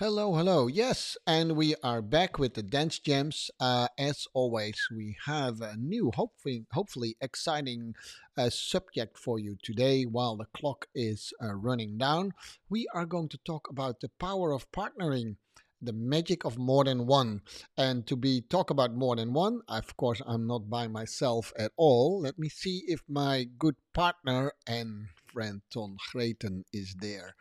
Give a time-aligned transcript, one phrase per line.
[0.00, 0.66] Hello, hello.
[0.66, 3.50] Yes, and we are back with the Dance Gems.
[3.60, 7.94] Uh, as always, we have a new, hopefully, hopefully exciting
[8.38, 10.04] uh, subject for you today.
[10.04, 12.32] While the clock is uh, running down,
[12.70, 15.36] we are going to talk about the power of partnering,
[15.82, 17.42] the magic of more than one.
[17.76, 21.72] And to be talk about more than one, of course, I'm not by myself at
[21.76, 22.22] all.
[22.22, 27.34] Let me see if my good partner and friend Ton Greten is there.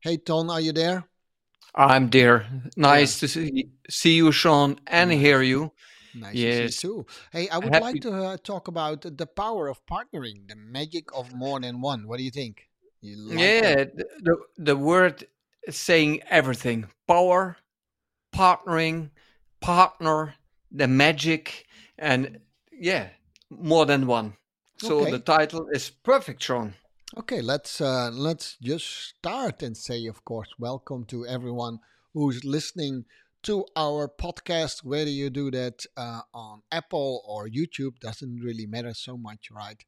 [0.00, 1.06] Hey, Ton, are you there?
[1.74, 2.46] I'm there.
[2.50, 2.70] Yeah.
[2.76, 5.72] Nice to see see you, Sean, and hear you.
[6.14, 7.06] Nice to see you too.
[7.32, 11.34] Hey, I would like to uh, talk about the power of partnering, the magic of
[11.34, 12.08] more than one.
[12.08, 12.68] What do you think?
[13.00, 13.38] You like?
[13.38, 15.26] Yeah, the the the word
[15.70, 16.86] saying everything.
[17.06, 17.56] Power,
[18.34, 19.10] partnering,
[19.60, 20.34] partner,
[20.72, 21.66] the magic,
[21.98, 22.40] and
[22.72, 23.08] yeah,
[23.50, 24.34] more than one.
[24.78, 26.74] So the title is perfect, Sean.
[27.16, 31.80] Okay, let's uh, let's just start and say, of course, welcome to everyone
[32.12, 33.06] who's listening
[33.42, 34.84] to our podcast.
[34.84, 39.82] Whether you do that uh, on Apple or YouTube doesn't really matter so much, right?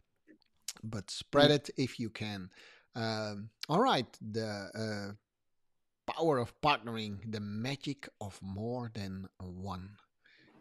[0.82, 2.50] But spread Mm, it if you can.
[2.94, 9.90] Um, all right, the uh, power of partnering, the magic of more than one.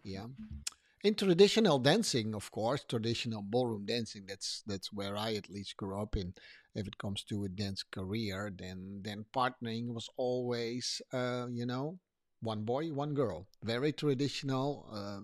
[0.04, 0.28] Yeah.
[1.04, 6.02] In traditional dancing, of course, traditional ballroom dancing, that's that's where I at least grew
[6.02, 6.34] up in.
[6.76, 12.00] If it comes to a dance career, then then partnering was always, uh, you know,
[12.42, 13.48] one boy, one girl.
[13.64, 14.88] Very traditional.
[14.92, 15.22] Uh,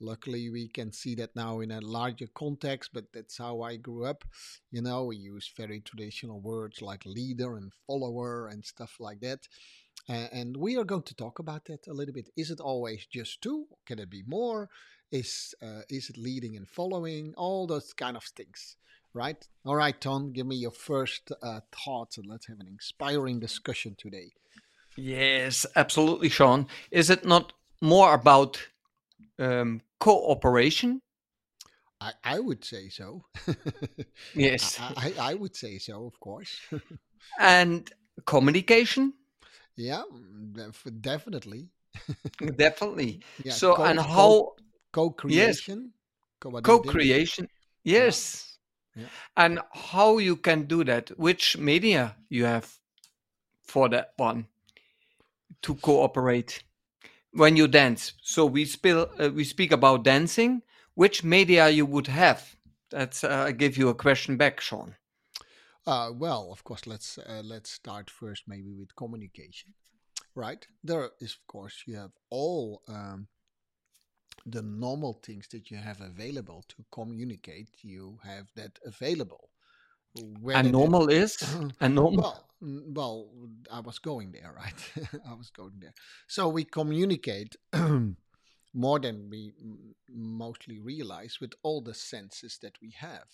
[0.00, 4.04] luckily, we can see that now in a larger context, but that's how I grew
[4.06, 4.24] up.
[4.70, 9.46] You know, we use very traditional words like leader and follower and stuff like that.
[10.08, 12.28] A- And we are going to talk about that a little bit.
[12.36, 13.66] Is it always just two?
[13.86, 14.68] Can it be more?
[15.10, 17.34] Is uh, is it leading and following?
[17.36, 18.76] All those kind of things,
[19.14, 19.46] right?
[19.64, 23.94] All right, Tom, give me your first uh, thoughts and let's have an inspiring discussion
[23.98, 24.32] today.
[24.96, 26.66] Yes, absolutely, Sean.
[26.90, 28.68] Is it not more about
[29.38, 31.02] um, cooperation?
[32.00, 33.24] I, I would say so.
[34.34, 36.60] Yes, I, I would say so, of course.
[37.38, 37.90] and
[38.26, 39.14] communication?
[39.76, 41.68] yeah, mm, def- definitely.
[42.56, 43.20] Definitely.
[43.38, 45.92] Yeah, So, co and how, yes, co-creation.
[46.40, 46.86] Co, what do you think?
[46.86, 47.48] co-creation.
[47.84, 48.58] Yes.
[48.96, 49.06] yeah.
[49.36, 52.78] And how you can do that, which media you have
[53.62, 54.46] for that one
[55.62, 56.62] to cooperate
[57.32, 58.12] when you dance.
[58.22, 60.62] So we spill, uh, we speak about dancing.
[60.94, 62.56] Which media you would have?
[62.90, 64.96] That's uh, I give you a question back, Sean.
[65.86, 69.74] Uh, well, of course, let's uh, let's start first maybe with communication,
[70.34, 70.66] right?
[70.82, 73.28] There is, of course, you have all um,
[74.46, 77.68] the normal things that you have available to communicate.
[77.82, 79.50] You have that available.
[80.14, 81.36] Whether And normal is
[81.80, 82.22] and normal.
[82.22, 83.28] well, well,
[83.70, 85.08] I was going there, right?
[85.28, 85.94] I was going there.
[86.26, 87.56] So we communicate
[88.74, 89.52] more than we
[90.10, 93.26] mostly realize with all the senses that we have.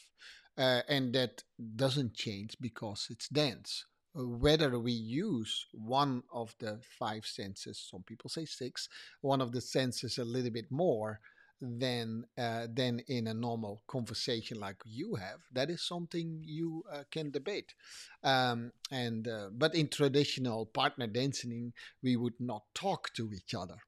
[0.57, 1.43] Uh, and that
[1.77, 3.85] doesn't change because it's dance.
[4.15, 8.89] Whether we use one of the five senses, some people say six,
[9.21, 11.21] one of the senses a little bit more
[11.61, 17.05] than uh, than in a normal conversation like you have, that is something you uh,
[17.11, 17.75] can debate.
[18.23, 21.73] Um, and uh, but in traditional partner dancing,
[22.03, 23.79] we would not talk to each other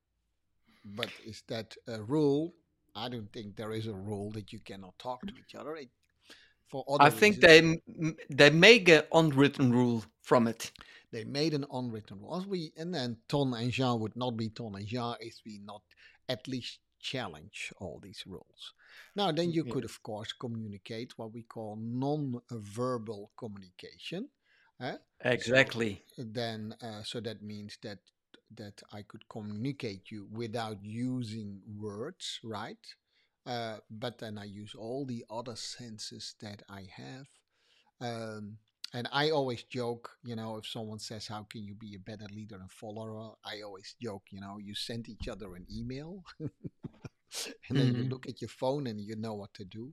[0.95, 2.55] but is that a rule?
[2.95, 5.77] I don't think there is a rule that you cannot talk to each other.
[5.77, 5.91] It,
[6.71, 7.81] for I other think reasons, they
[8.31, 10.73] they make an unwritten rule from it.
[11.13, 12.37] they made an unwritten rule.
[12.37, 15.59] As we and then Ton and Jean would not be Ton and Jean if we
[15.59, 15.83] not
[16.29, 18.73] at least challenge all these rules.
[19.15, 24.29] Now, then you could of course communicate what we call non-verbal communication.
[24.81, 24.97] eh?
[24.97, 26.03] So Exactly.
[26.19, 27.99] then, uh, so that means that
[28.57, 32.79] that I could communicate you without using words, right?
[33.47, 37.27] Uh, but then I use all the other senses that I have.
[38.01, 38.59] Um,
[38.95, 42.27] and I always joke, you know, if someone says, How can you be a better
[42.33, 43.33] leader and follower?
[43.45, 46.25] I always joke, you know, you send each other an email
[47.69, 48.09] and then you Mhm.
[48.09, 49.93] look at your phone and you know what to do.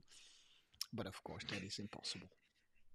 [0.92, 2.30] But of course, that is impossible.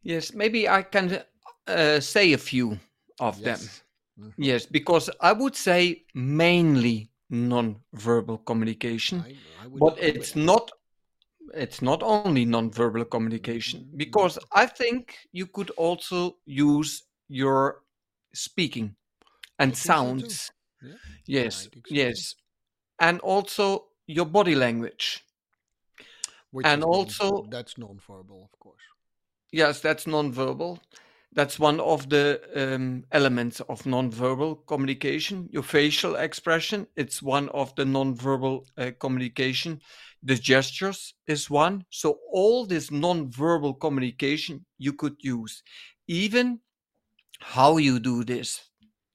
[0.03, 1.21] Yes, maybe I can
[1.67, 2.79] uh, say a few
[3.19, 3.69] of them.
[3.69, 3.83] Yes.
[4.17, 10.71] hmm Yes, because I would say mainly non-verbal communication, I, I but it's not
[11.53, 17.81] it's not only non-verbal communication hmm because I think you could also use your
[18.33, 18.95] speaking
[19.59, 20.05] and think so too.
[20.05, 20.51] sounds.
[20.81, 21.81] Yeah, I Yes, too.
[21.95, 22.35] yes,
[22.99, 25.23] and also your body language.
[26.51, 28.81] Which And also, that's non-verbal, of course.
[29.51, 30.79] yes, that's non-verbal.
[31.33, 35.47] That's one of the um, elements of nonverbal communication.
[35.51, 39.79] Your facial expression, it's one of the nonverbal uh, communication.
[40.23, 41.85] The gestures is one.
[41.91, 45.61] So all this nonverbal communication you could use.
[46.07, 46.59] Even
[47.41, 48.61] how you do this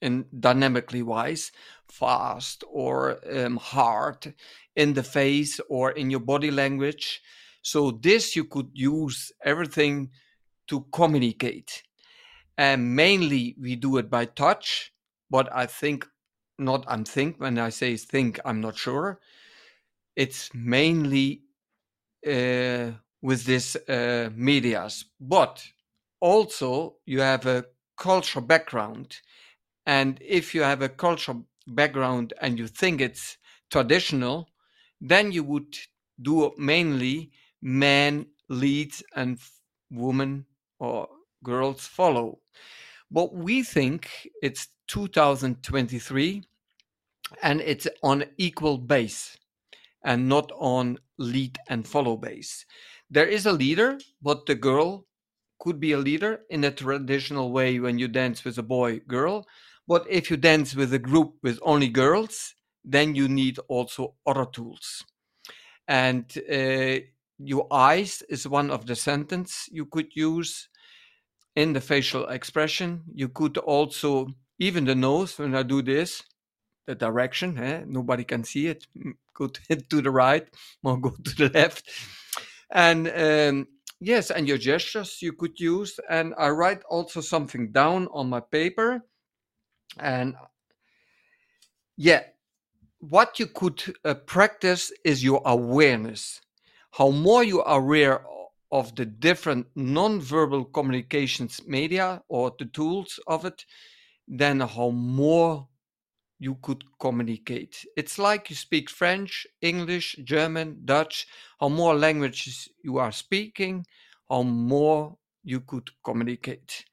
[0.00, 1.50] in dynamically wise,
[1.88, 4.34] fast or um, hard
[4.76, 7.22] in the face or in your body language.
[7.62, 10.11] So this you could use everything
[10.69, 11.82] to communicate
[12.56, 14.92] and mainly we do it by touch
[15.30, 16.06] but i think
[16.58, 19.20] not i'm think when i say think i'm not sure.
[20.16, 21.42] It's mainly
[22.26, 22.92] uh,
[23.22, 25.06] with this uh, medias.
[25.20, 25.66] But
[26.20, 27.66] also you have a
[27.96, 29.16] cultural background.
[29.86, 33.38] And if you have a cultural background and you think it's
[33.70, 34.48] traditional
[35.00, 35.76] then you would
[36.20, 37.30] do mainly
[37.62, 39.38] men leads and
[39.90, 40.46] women
[40.78, 41.08] or
[41.44, 42.41] girls follow
[43.14, 46.43] but we think it's 2023
[47.43, 49.37] and it's on equal base
[50.05, 52.67] and not on lead and follow base.
[53.11, 55.06] There is a leader, but the girl
[55.61, 59.47] could be a leader in a traditional way when you dance with a boy girl.
[59.87, 62.55] But if you dance with a group with only girls,
[62.85, 65.05] then you need also other tools.
[65.87, 66.99] And uh,
[67.38, 70.69] your eyes is one of the sentence you could use
[71.56, 73.02] in the facial expression.
[73.14, 74.28] You could also,
[74.58, 76.22] even the nose, when I do this,
[76.86, 77.84] the direction, eh?
[77.86, 78.86] nobody can see it.
[78.96, 79.60] Mm, go to,
[80.02, 80.46] the right
[80.82, 81.90] or go to the left.
[82.70, 83.68] And um,
[84.00, 85.98] yes, and your gestures you could use.
[86.10, 89.02] And I write also something down on my paper.
[89.98, 90.34] And
[91.96, 92.22] yeah,
[92.98, 96.40] what you could uh, practice is your awareness.
[96.90, 98.24] How more you are aware
[98.75, 103.65] of the different non-verbal communications media or the tools of it,
[104.26, 105.69] then how more
[106.41, 107.87] you could communicate.
[107.97, 111.29] It's like you speak French, English, German, Dutch.
[111.61, 113.87] How more languages you are speaking,
[114.29, 116.85] how more you could communicate.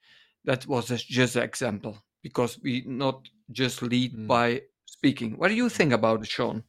[0.45, 4.28] That was just an example because we not just lead mm.
[4.28, 5.36] by speaking.
[5.36, 6.63] What do you think about it, Sean?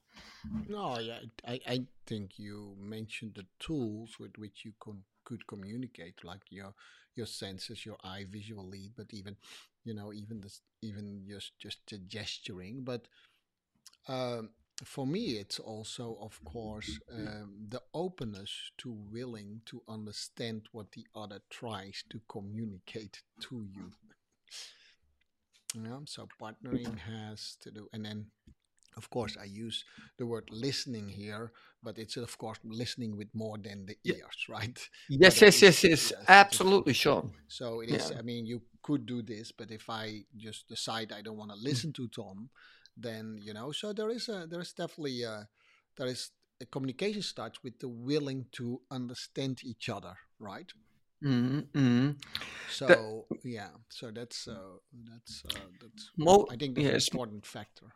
[0.69, 6.25] No, yeah, I, I think you mentioned the tools with which you com- could communicate,
[6.25, 6.75] like your
[7.15, 9.37] your senses, your eye visual lead, but even
[9.85, 12.83] you know even this even just just the gesturing.
[12.85, 13.09] But
[14.09, 14.51] um,
[14.85, 21.07] for me, it's also of course um, the openness to willing to understand what the
[21.15, 23.93] other tries to communicate to you.
[25.75, 28.27] Yeah, so partnering has to do, and then
[28.97, 29.85] of course i use
[30.19, 31.53] the word listening here
[31.83, 35.85] but it's of course listening with more than the ears right yes yes, yes yes
[35.85, 38.19] yes absolutely sure so it is yeah.
[38.19, 41.57] i mean you could do this but if i just decide i don't want to
[41.57, 41.65] mm.
[41.65, 42.49] listen to tom
[42.97, 45.49] then you know so there is a there is definitely a,
[45.97, 46.31] there is
[46.61, 50.73] a communication starts with the willing to understand each other right
[51.25, 52.11] mm-hmm.
[52.71, 54.55] so that, yeah so that's uh,
[55.11, 57.09] that's uh, that's mo- i think that's yes.
[57.09, 57.87] an important factor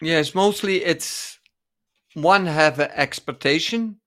[0.00, 1.38] Yes, mostly it's
[2.14, 4.00] one have an expectation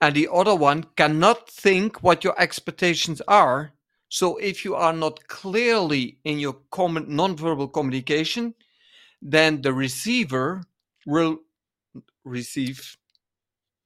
[0.00, 3.72] and the other one cannot think what your expectations are.
[4.08, 8.54] So if you are not clearly in your common nonverbal communication,
[9.20, 10.62] then the receiver
[11.06, 11.38] will
[12.24, 12.96] receive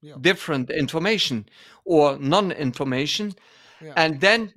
[0.02, 0.14] yeah.
[0.20, 1.46] different information
[1.84, 3.34] or non-information.
[3.80, 3.92] Yeah.
[3.96, 4.52] And then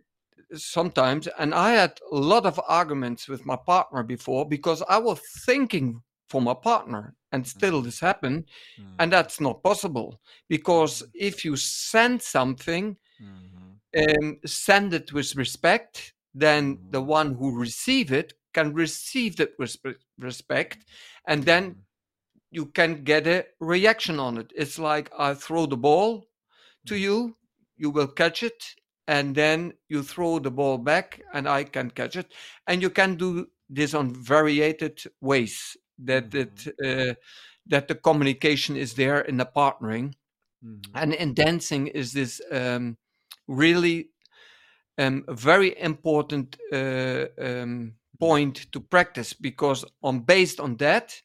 [0.56, 5.20] sometimes, and I had a lot of arguments with my partner before because I was
[5.46, 7.86] thinking from a partner and still mm-hmm.
[7.86, 8.46] this happen
[8.80, 8.96] mm-hmm.
[9.00, 11.28] and that's not possible because mm-hmm.
[11.28, 14.26] if you send something mm-hmm.
[14.26, 17.08] um, send it with respect then the mm-hmm.
[17.08, 19.76] one who receive it can receive it with
[20.20, 20.86] respect
[21.28, 21.80] and then mm-hmm.
[22.52, 26.26] you can get a reaction on it it's like i throw the ball
[26.86, 27.36] to you
[27.78, 28.64] you will catch it
[29.08, 32.32] and then you throw the ball back and i can catch it
[32.68, 36.72] and you can do this on variated ways that mm-hmm.
[36.80, 37.14] that uh,
[37.66, 40.14] that the communication is there in the partnering
[40.64, 40.92] mm-hmm.
[40.96, 42.98] and in dancing is this um,
[43.48, 44.10] really
[44.98, 51.22] um, very important uh, um, point to practice because on based on that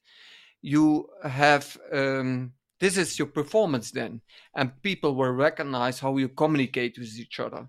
[0.62, 4.20] you have um, this is your performance then
[4.54, 7.68] and people will recognize how you communicate with each other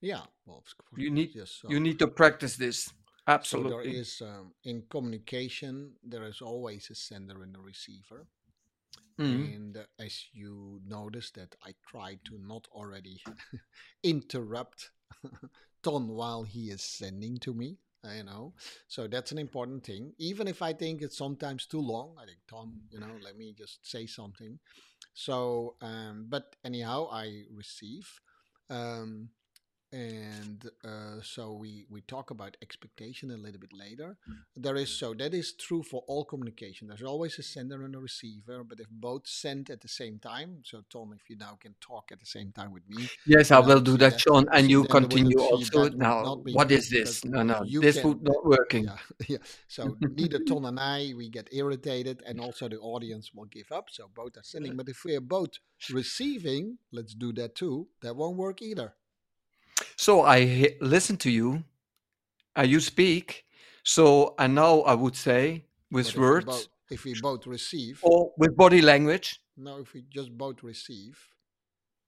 [0.00, 0.62] yeah well,
[0.96, 1.68] you need yes, so.
[1.70, 2.92] you need to practice this
[3.28, 3.70] Absolutely.
[3.70, 8.26] So there is um, in communication there is always a sender and a receiver.
[9.20, 9.52] Mm-hmm.
[9.54, 13.22] And uh, as you notice that I try to not already
[14.04, 14.90] interrupt
[15.82, 17.78] Ton while he is sending to me.
[18.04, 18.54] uh, You know,
[18.88, 20.14] so that's an important thing.
[20.18, 23.54] Even if I think it's sometimes too long, I think Tom, you know, let me
[23.56, 24.58] just say something.
[25.14, 28.08] So, um, but anyhow, I receive.
[28.70, 29.30] Um,
[29.92, 34.16] and uh, so we we talk about expectation a little bit later.
[34.56, 36.88] There is so that is true for all communication.
[36.88, 40.58] There's always a sender and a receiver but if both send at the same time
[40.64, 43.58] so tom if you now can talk at the same time with me Yes, I
[43.60, 45.88] will do that, that Sean, and you continue also.
[45.90, 47.24] Now, what is this?
[47.24, 48.84] No, no, this can would not working.
[48.84, 49.38] yeah yeah.
[49.68, 53.86] So neither ton and i we get irritated and also the audience will give up.
[53.90, 55.58] So both are sending but if we are both
[55.90, 57.88] receiving let's do that too.
[58.02, 58.94] That won't work either
[59.98, 61.64] So I listen to you,
[62.54, 63.44] and you speak.
[63.82, 67.98] So and now I would say with if we words both if we both receive,
[68.02, 69.40] or with body language.
[69.56, 71.18] no, if we just both receive,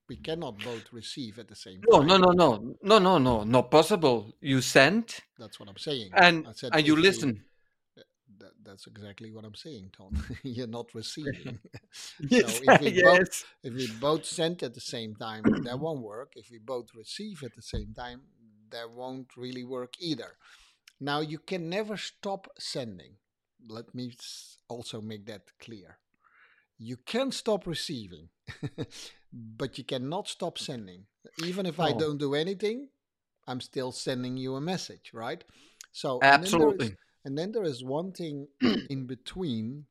[0.08, 2.08] we cannot both receive at the same No, time.
[2.08, 2.48] no, no, no,
[2.82, 4.34] no, no, no, no, not possible.
[4.40, 6.10] You send That's what I'm saying.
[6.14, 7.44] and I said and you we- listen.
[8.40, 10.12] That, that's exactly what I'm saying, Tom.
[10.42, 11.58] You're not receiving.
[12.20, 13.44] Yes, so if we both yes.
[13.62, 16.32] if we both send at the same time, that won't work.
[16.36, 18.22] If we both receive at the same time,
[18.70, 20.36] that won't really work either.
[21.00, 23.16] Now you can never stop sending.
[23.68, 24.14] Let me
[24.68, 25.98] also make that clear.
[26.78, 28.28] You can stop receiving,
[29.32, 31.06] but you cannot stop sending.
[31.44, 31.98] Even if I oh.
[31.98, 32.88] don't do anything,
[33.46, 35.42] I'm still sending you a message, right?
[35.92, 36.96] So and then there is- Absolutely.
[37.24, 38.48] And then there is one thing
[38.90, 39.86] in between.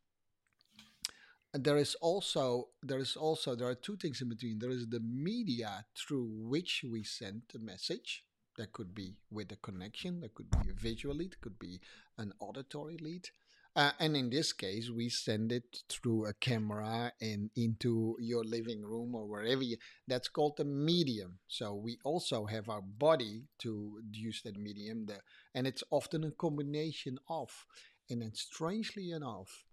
[1.53, 4.59] And there is also there is also there are two things in between.
[4.59, 8.23] There is the media through which we send the message.
[8.57, 10.19] That could be with a connection.
[10.21, 11.39] That could be a visual lead.
[11.41, 11.79] Could be
[12.17, 13.29] an auditory lead.
[13.75, 18.81] Uh, and in this case, we send it through a camera and into your living
[18.81, 19.77] room or wherever you.
[20.07, 21.39] That's called the medium.
[21.47, 25.05] So we also have our body to use that medium.
[25.05, 25.19] The,
[25.53, 27.65] and it's often a combination of.
[28.09, 29.65] And then, strangely enough,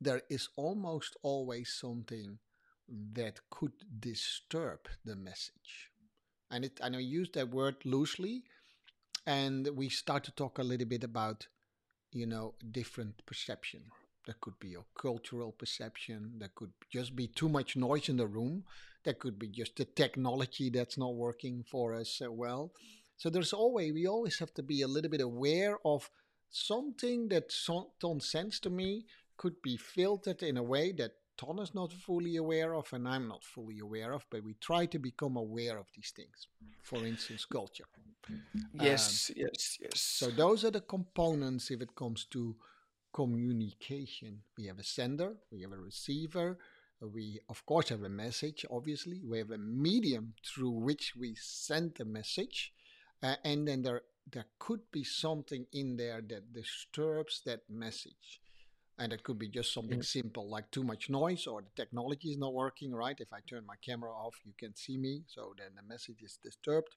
[0.00, 2.38] there is almost always something
[3.14, 5.90] that could disturb the message.
[6.50, 8.42] And it, and I use that word loosely,
[9.26, 11.46] and we start to talk a little bit about,
[12.12, 13.80] you know, different perception.
[14.26, 16.34] There could be a cultural perception.
[16.38, 18.64] There could just be too much noise in the room.
[19.04, 22.72] There could be just the technology that's not working for us uh, well.
[23.16, 26.08] So there's always we always have to be a little bit aware of
[26.50, 31.58] something that so- Ton sends to me could be filtered in a way that Ton
[31.58, 34.98] is not fully aware of and I'm not fully aware of, but we try to
[34.98, 36.46] become aware of these things.
[36.82, 37.86] For instance, culture.
[38.72, 40.00] Yes, yes, yes.
[40.00, 42.56] So those are the components if it comes to
[43.12, 44.42] communication.
[44.56, 46.58] We have a sender, we have a receiver,
[47.00, 49.20] we of course have a message, obviously.
[49.24, 52.72] We have a medium through which we send the message.
[53.22, 54.02] Uh, and then there
[54.32, 58.40] there could be something in there that disturbs that message.
[58.98, 60.02] And it could be just something Yeah.
[60.02, 63.18] simple like too much noise or the technology is not working right.
[63.20, 66.38] If I turn my camera off, you can see me, so then the message is
[66.42, 66.94] disturbed.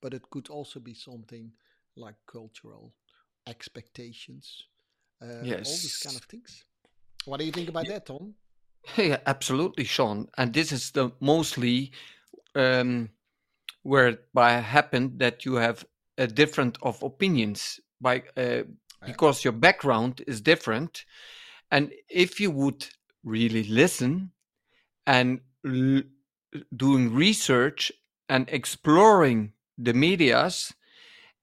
[0.00, 1.52] But it could also be something
[1.96, 2.94] like cultural
[3.46, 4.64] expectations,
[5.22, 6.64] uh, all these kind of things.
[7.24, 7.88] What do you think about Yeah.
[7.88, 8.34] that, Tom?
[8.96, 10.28] Yeah, absolutely, Sean.
[10.36, 11.92] And this is the mostly
[12.54, 13.10] um,
[13.82, 15.84] where it by happened that you have
[16.18, 18.62] a different of opinions by uh,
[19.04, 21.04] because your background is different.
[21.70, 22.86] And if you would
[23.24, 24.32] really listen
[25.06, 26.02] and l-
[26.76, 27.92] doing research
[28.28, 30.74] and exploring the medias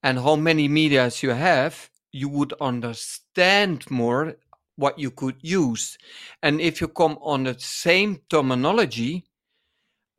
[0.04, 4.36] and how many medias you have, you would understand more
[4.76, 5.98] what you could use.
[6.44, 9.26] And if you come on the same terminology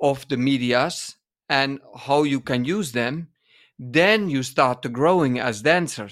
[0.00, 1.16] of the medias
[1.48, 3.28] and how you can use them,
[3.78, 6.08] then you start to growing as dancer.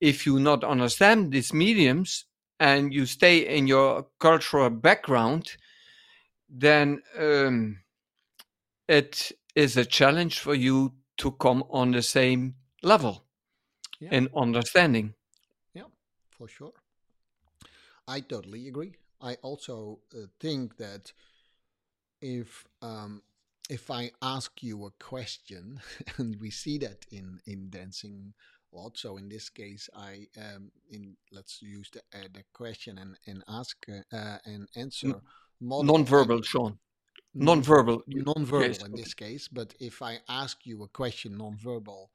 [0.00, 2.26] If you not understand these mediums
[2.60, 5.56] and you stay in your cultural background,
[6.48, 7.80] then um,
[8.88, 13.24] it is a challenge for you to come on the same level
[14.00, 14.14] Yeah.
[14.14, 15.14] in understanding.
[15.74, 15.88] Yeah,
[16.30, 16.72] for sure.
[18.06, 18.94] I totally agree.
[19.20, 21.12] I also uh, think that
[22.20, 23.22] if um,
[23.68, 25.80] if I ask you a question,
[26.18, 28.34] and we see that in in dancing
[28.72, 28.96] a lot.
[28.96, 33.42] So in this case, I um, in let's use the uh, the question and and
[33.48, 35.20] ask uh, and answer
[35.60, 35.84] model.
[35.84, 36.78] Non-verbal, Sean.
[37.34, 38.02] Non- Non-verbal.
[38.06, 39.48] non-verbal in this case.
[39.48, 42.10] But if I ask you a question non-verbal,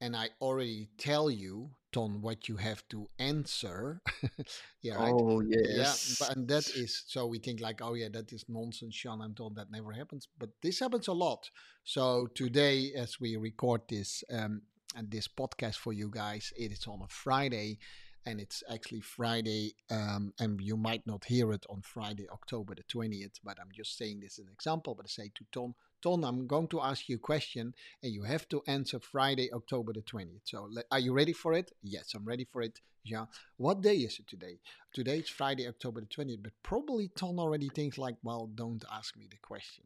[0.00, 4.02] and I already tell you, Ton, what you have to answer.
[4.82, 5.14] yeah, right.
[5.14, 6.16] Oh Yeah, yes.
[6.18, 9.36] but and that is so we think like, oh yeah, that is nonsense, Sean and
[9.36, 9.54] Ton.
[9.54, 11.50] That never happens, but this happens a lot.
[11.84, 14.62] So today, as we record this um,
[14.94, 17.78] and this podcast for you guys, it is on a Friday,
[18.26, 22.82] and it's actually Friday, um, and you might not hear it on Friday, October the
[22.84, 23.38] twentieth.
[23.44, 24.94] But I'm just saying this as an example.
[24.94, 28.24] But I say to Ton, Ton, I'm going to ask you a question, and you
[28.24, 30.42] have to answer Friday, October the twentieth.
[30.44, 31.70] So le- are you ready for it?
[31.82, 32.80] Yes, I'm ready for it.
[33.04, 33.26] Yeah.
[33.56, 34.58] What day is it today?
[34.92, 39.16] Today it's Friday, October the 20th, but probably Ton already thinks like, well, don't ask
[39.16, 39.84] me the question.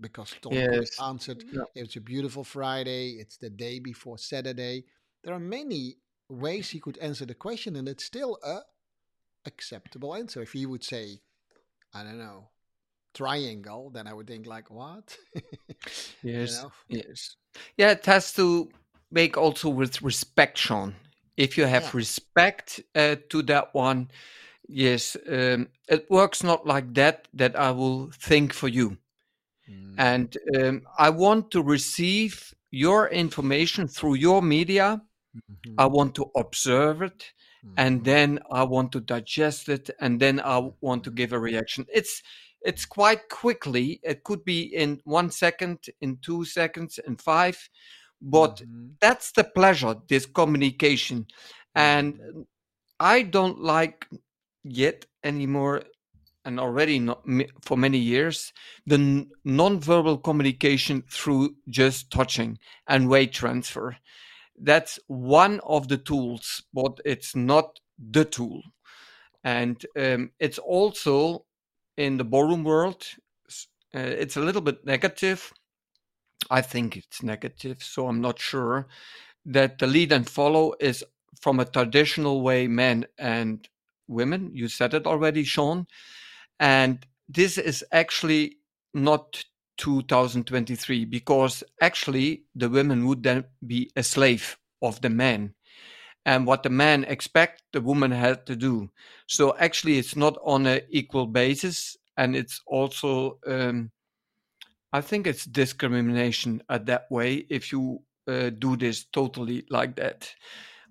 [0.00, 0.98] Because could Yes.
[1.00, 1.62] answered, Yeah.
[1.76, 4.84] it's a beautiful Friday, it's the day before Saturday.
[5.22, 8.60] There are many ways he could answer the question, and it's still a
[9.46, 10.42] acceptable answer.
[10.42, 11.20] If he would say,
[11.94, 12.50] I don't know,
[13.14, 15.16] triangle, then I would think like, what?
[16.40, 16.52] you Yes.
[16.52, 16.72] know?
[16.88, 17.36] Yes.
[17.76, 18.70] Yeah, it has to
[19.10, 20.94] make also with respect, Sean.
[21.36, 21.94] If you have Yeah.
[21.94, 24.10] respect uh, to that one,
[24.68, 27.28] yes, um, it works not like that.
[27.34, 28.98] That I will think for you,
[29.68, 35.02] Mm, and um, I want to receive your information through your media.
[35.48, 37.32] Mhm, I want to observe it,
[37.76, 41.38] and mhm, then I want to digest it, and then I want to give a
[41.38, 41.86] reaction.
[41.92, 42.22] It's
[42.62, 44.00] it's quite quickly.
[44.02, 47.68] It could be in one second, in two seconds, in five,
[48.20, 49.96] but mhm, that's the pleasure.
[50.08, 51.26] This communication,
[51.74, 52.20] and
[53.00, 54.08] I don't like
[54.64, 55.82] yet anymore,
[56.44, 57.22] and already not
[57.62, 58.52] for many years,
[58.86, 63.96] the n- non-verbal communication through just touching and weight transfer
[64.60, 68.62] that's one of the tools, but it's not the tool.
[69.44, 71.44] And um, it's also
[71.96, 73.04] in the ballroom world,
[73.94, 75.52] uh, it's a little bit negative.
[76.50, 78.86] I think it's negative, so I'm not sure
[79.46, 81.04] that the lead and follow is
[81.40, 83.66] from a traditional way, men and
[84.06, 84.50] women.
[84.54, 85.86] You said it already, Sean.
[86.60, 88.58] And this is actually
[88.94, 89.44] not
[89.78, 95.54] 2023 because actually the women would then be a slave of the man.
[96.26, 98.90] And what the man expect, the woman had to do.
[99.26, 103.90] So actually, it's not on an equal basis, and it's also, um,
[104.92, 110.30] I think, it's discrimination at that way if you uh, do this totally like that.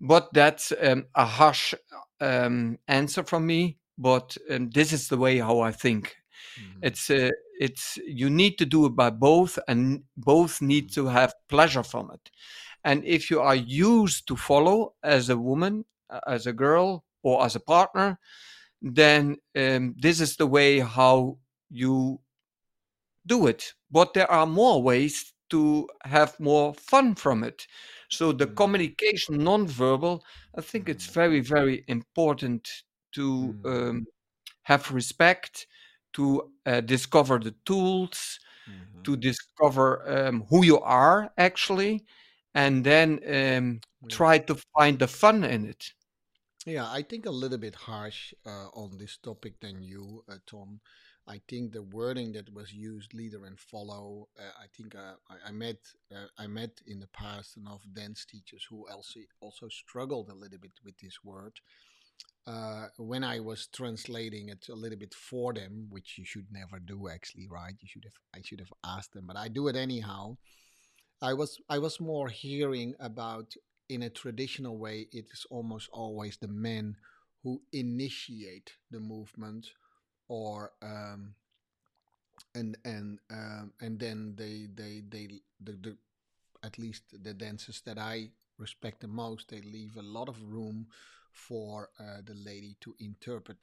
[0.02, 1.76] But that's um, a harsh
[2.20, 3.78] um, answer from me.
[4.00, 6.16] But um, this is the way how I think
[6.58, 11.08] mhm, it's uh, it's you need to do it by both and both need to
[11.08, 12.32] have pleasure from it.
[12.84, 15.86] And if you are used to follow as a woman
[16.28, 18.20] as a girl or as a partner
[18.82, 21.38] then um, this is the way how
[21.70, 22.20] you
[23.26, 23.74] do it.
[23.92, 27.68] But there are more ways to have more fun from it.
[28.10, 30.24] So the mhm, communication non-verbal
[30.58, 32.68] i think it's mhm, very very important
[33.14, 34.08] to um,
[34.64, 35.68] have respect
[36.14, 39.06] to uh, discover the tools mhm.
[39.06, 39.88] to discover
[40.28, 42.06] um, who you are actually
[42.56, 44.18] and then um, Yeah.
[44.18, 45.94] try to find the fun in it
[46.66, 50.82] Yeah, I think a little bit harsh uh, on this topic than you, uh, Tom.
[51.28, 54.28] I think the wording that was used, leader and follow.
[54.38, 55.78] Uh, I think uh, I, I met
[56.14, 60.60] uh, I met in the past enough dance teachers who also also struggled a little
[60.60, 61.60] bit with this word.
[62.48, 66.80] Uh, when I was translating it a little bit for them, which you should never
[66.80, 67.76] do, actually, right?
[67.82, 70.38] You should have I should have asked them, but I do it anyhow.
[71.22, 73.54] I was I was more hearing about
[73.90, 76.96] in a traditional way it is almost always the men
[77.44, 79.68] who initiate the movement
[80.28, 81.36] or um,
[82.56, 85.28] and and um, and then they they they
[85.62, 85.98] the, the
[86.64, 90.88] at least the dancers that I respect the most they leave a lot of room
[91.38, 93.58] for uh, the lady to interpret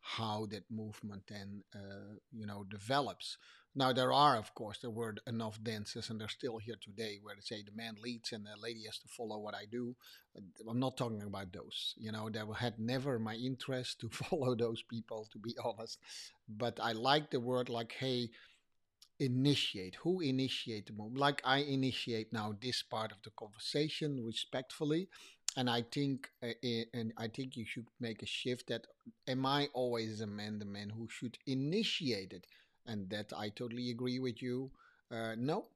[0.00, 3.36] how that movement then uh, you know develops
[3.78, 7.36] now there are, of course, there were enough dances, and they're still here today, where
[7.36, 9.94] they say the man leads and the lady has to follow what I do.
[10.36, 11.94] Uh, I'm not talking about those.
[11.96, 15.98] You know, that had never my interest to follow those people, to be honest.
[16.48, 18.30] But I like the word like, hey,
[19.20, 19.96] initiate.
[19.96, 21.16] Who initiate the move?
[21.16, 25.08] Like I initiate now this part of the conversation respectfully.
[25.58, 26.54] And I think, uh,
[26.94, 28.68] and I think you should make a shift.
[28.68, 28.86] That
[29.26, 32.46] am I always a man, the man who should initiate it?
[32.86, 34.70] and that I totally agree with you.
[35.10, 35.66] Uh, no,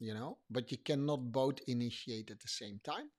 [0.00, 3.10] you know, but you cannot both initiate at the same time.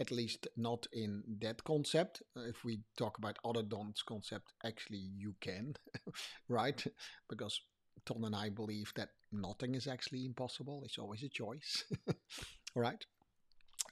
[0.00, 2.22] At least not in that concept.
[2.36, 5.76] If we talk about other dance concept, actually you can,
[6.48, 6.84] right?
[7.28, 7.60] Because
[8.06, 10.82] Ton and I believe that nothing is actually impossible.
[10.86, 11.84] It's always a choice,
[12.74, 13.04] right?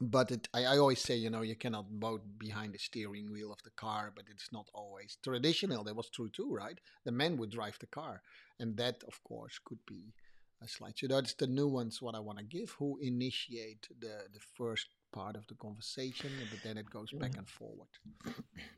[0.01, 3.53] But it, I, I always say, you know, you cannot vote behind the steering wheel
[3.53, 5.85] of the car, but it's not always traditional.
[5.85, 6.79] That was true too, right?
[7.05, 8.23] The men would drive the car,
[8.59, 10.15] and that, of course, could be
[10.63, 10.95] a slide.
[10.99, 12.71] So that's the nuance what I want to give.
[12.79, 17.49] Who initiate the the first part of the conversation, but then it goes back and
[17.49, 17.89] forward.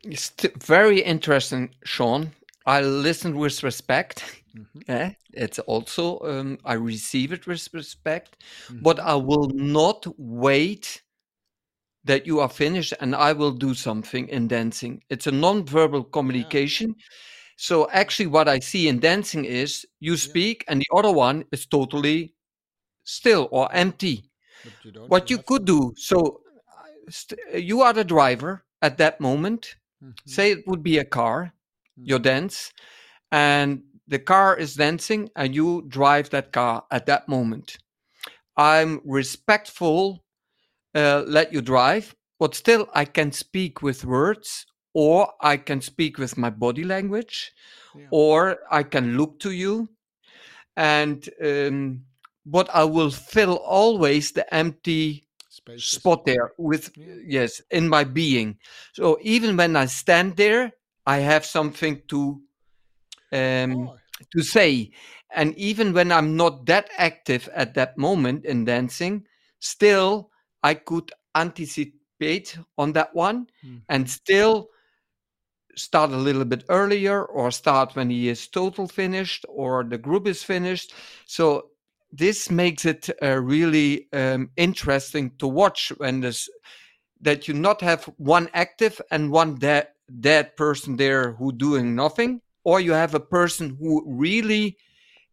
[0.03, 2.31] It's very interesting, Sean.
[2.65, 4.23] I listen with respect.
[4.57, 4.81] Mm-hmm.
[4.87, 8.37] Yeah, it's also um, I receive it with respect,
[8.71, 8.83] Mm-hmm.
[8.83, 11.01] but I will not wait
[12.03, 15.03] that you are finished and I will do something in dancing.
[15.09, 16.95] It's a non-verbal communication.
[17.57, 21.65] So actually, what I see in dancing is you speak and the other one is
[21.67, 22.33] totally
[23.03, 24.29] still or empty.
[24.63, 24.71] You
[25.07, 26.41] What you could to- do, so
[26.77, 29.75] uh, st- you are the driver at that moment.
[30.03, 30.13] Mhm.
[30.25, 31.53] Say it would be a car,
[31.95, 32.23] your Mhm.
[32.23, 32.71] dance,
[33.31, 37.77] and the car is dancing, and you drive that car at that moment.
[38.57, 40.23] I'm respectful,
[40.95, 46.17] uh, let you drive, but still I can speak with words, or I can speak
[46.17, 47.53] with my body language,
[47.95, 48.07] Yeah.
[48.11, 49.89] or I can look to you,
[50.77, 52.05] and um,
[52.45, 55.99] but I will fill always the empty Spaces.
[55.99, 57.15] spot there with Yeah.
[57.25, 58.57] yes in my being
[58.93, 60.71] so even when i stand there
[61.05, 62.41] i have something to
[63.33, 63.97] um Oh,
[64.31, 64.91] to say
[65.35, 69.25] and even when i'm not that active at that moment in dancing
[69.59, 70.30] still
[70.63, 73.81] i could anticipate on that one mhm.
[73.89, 74.69] and still
[75.75, 80.27] start a little bit earlier or start when he is total finished or the group
[80.27, 80.93] is finished
[81.25, 81.67] so
[82.11, 86.49] this makes it uh, really um, interesting to watch when this
[87.21, 89.87] that you not have one active and one dead
[90.19, 94.77] dead person there who doing nothing or you have a person who really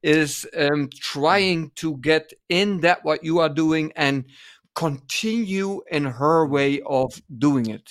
[0.03, 4.25] is um, trying to get in that what you are doing and
[4.79, 7.91] continue in her way of doing it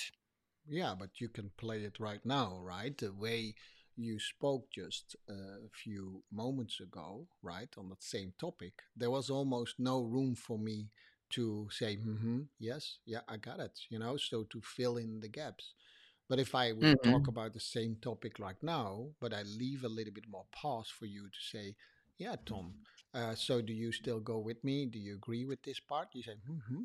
[0.66, 2.96] Yeah, but you can play it right now, right?
[2.96, 3.54] The way
[3.96, 9.78] you spoke just a few moments ago, right, on that same topic, there was almost
[9.78, 10.88] no room for me
[11.30, 15.28] to say, mm-hmm, yes, yeah, I got it, you know, so to fill in the
[15.28, 15.74] gaps.
[16.28, 17.28] But if I would talk Mhm.
[17.28, 21.06] about the same topic like now, but I leave a little bit more pause for
[21.06, 21.76] you to say,
[22.18, 22.74] yeah, Tom,
[23.14, 24.86] uh, so do you still go with me?
[24.86, 26.08] Do you agree with this part?
[26.12, 26.82] You say, mm-hmm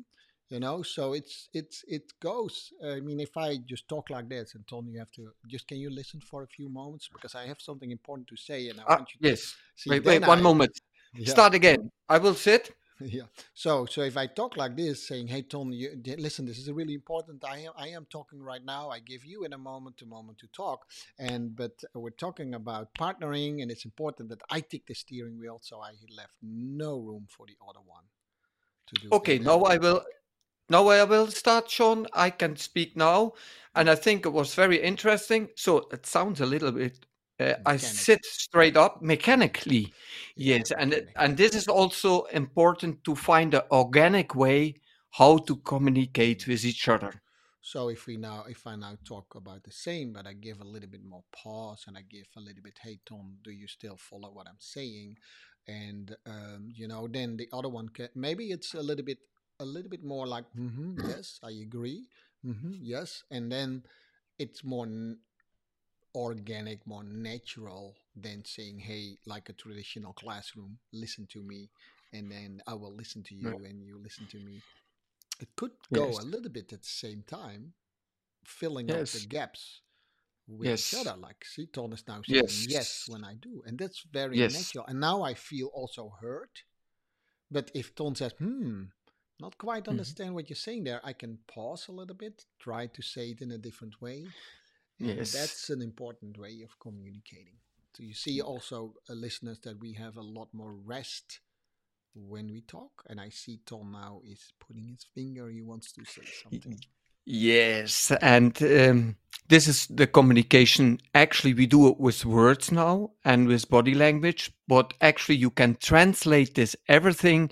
[0.50, 0.82] you know?
[0.82, 2.72] So it's it's it goes.
[2.84, 5.78] I mean if i just talk like this and tony you have to just can
[5.78, 7.08] you listen for a few moments?
[7.12, 9.56] Because i have something important to say and i Ah, want you to yes.
[9.76, 9.96] see.
[9.96, 10.72] Wait wait one I- moment.
[11.14, 11.90] Yeah, start again.
[12.08, 13.24] I will sit yeah.
[13.54, 16.94] So so if i talk like this saying hey tony you, listen this is really
[16.94, 18.88] important i am i am talking right now.
[18.90, 20.86] I give you in a moment to moment to talk.
[21.18, 25.58] And but we're talking about partnering and it's important that i take the steering wheel
[25.62, 28.04] so i left no room for the other one
[28.86, 30.02] to do okay now i will
[30.68, 32.06] now i will start sean.
[32.12, 33.32] I can speak now.
[33.74, 35.48] And i think it was very interesting.
[35.56, 37.06] So it sounds a little bit
[37.40, 39.92] uh, i sit straight up mechanically
[40.36, 44.74] yes and and this is also important to find an organic way
[45.16, 47.22] how to communicate with each other.
[47.60, 50.64] So if we now, if I now talk about the same, but I give a
[50.64, 53.96] little bit more pause and I give a little bit, hey Tom, do you still
[53.96, 55.16] follow what I'm saying?
[55.68, 59.18] And um, you know, then the other one can maybe it's a little bit,
[59.60, 62.08] a little bit more like, mm-hmm, yes, I agree,
[62.44, 63.84] mm-hmm, yes, and then
[64.38, 64.86] it's more
[66.14, 71.68] organic, more natural than saying, hey, like a traditional classroom, listen to me,
[72.12, 74.62] and then I will listen to you, and you listen to me.
[75.40, 76.20] It could go Yes.
[76.20, 77.74] a little bit at the same time,
[78.44, 79.80] filling up the gaps
[80.46, 81.16] with each other.
[81.16, 82.66] Like, see, Ton is now saying yes.
[82.68, 83.08] Yes.
[83.08, 84.52] when I do, and that's very Yes.
[84.54, 84.84] natural.
[84.86, 86.50] And now I feel also heard.
[87.50, 88.84] But if Ton says, "Hmm,
[89.40, 89.90] not quite Mhm.
[89.90, 93.40] understand what you're saying there," I can pause a little bit, try to say it
[93.42, 94.26] in a different way.
[94.98, 95.32] Yes.
[95.32, 97.56] that's an important way of communicating.
[97.96, 101.40] So you see also, uh, listeners, that we have a lot more rest
[102.14, 103.04] when we talk.
[103.08, 105.48] And I see Tom now is putting his finger.
[105.48, 106.78] He wants to say something.
[107.26, 109.16] Yes, and um,
[109.48, 111.00] this is the communication.
[111.14, 115.76] Actually, we do it with words now and with body language, but actually, you can
[115.76, 117.50] translate this everything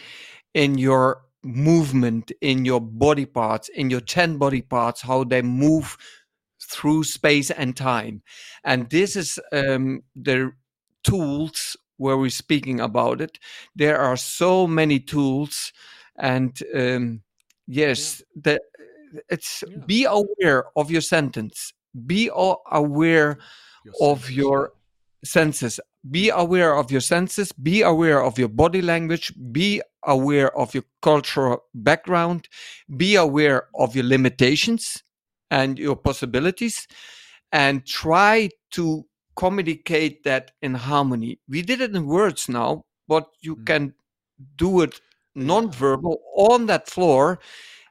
[0.53, 5.97] in your movement, in your body parts, in your 10 body parts, how they move
[6.73, 8.23] through space and time.
[8.65, 10.53] And this is um, the
[11.05, 13.39] tools where we're speaking about it.
[13.77, 15.73] There are so many tools,
[16.17, 17.23] and um,
[17.67, 18.59] yes, the
[19.29, 19.77] it's Yeah.
[19.87, 21.73] be aware of your sentence
[22.07, 23.39] be aware
[23.85, 24.73] Your of your
[25.25, 25.79] senses.
[26.11, 27.53] Be aware of your senses.
[27.53, 29.33] Be aware of your body language.
[29.53, 32.49] Be aware of your cultural background.
[32.97, 35.03] Be aware of your limitations
[35.53, 36.89] and your possibilities,
[37.53, 39.05] and try to
[39.37, 41.39] communicate that in harmony.
[41.49, 43.67] We did it in words now, but you Mm.
[43.67, 43.95] can
[44.57, 45.01] do it
[45.35, 47.39] non-verbal on that floor.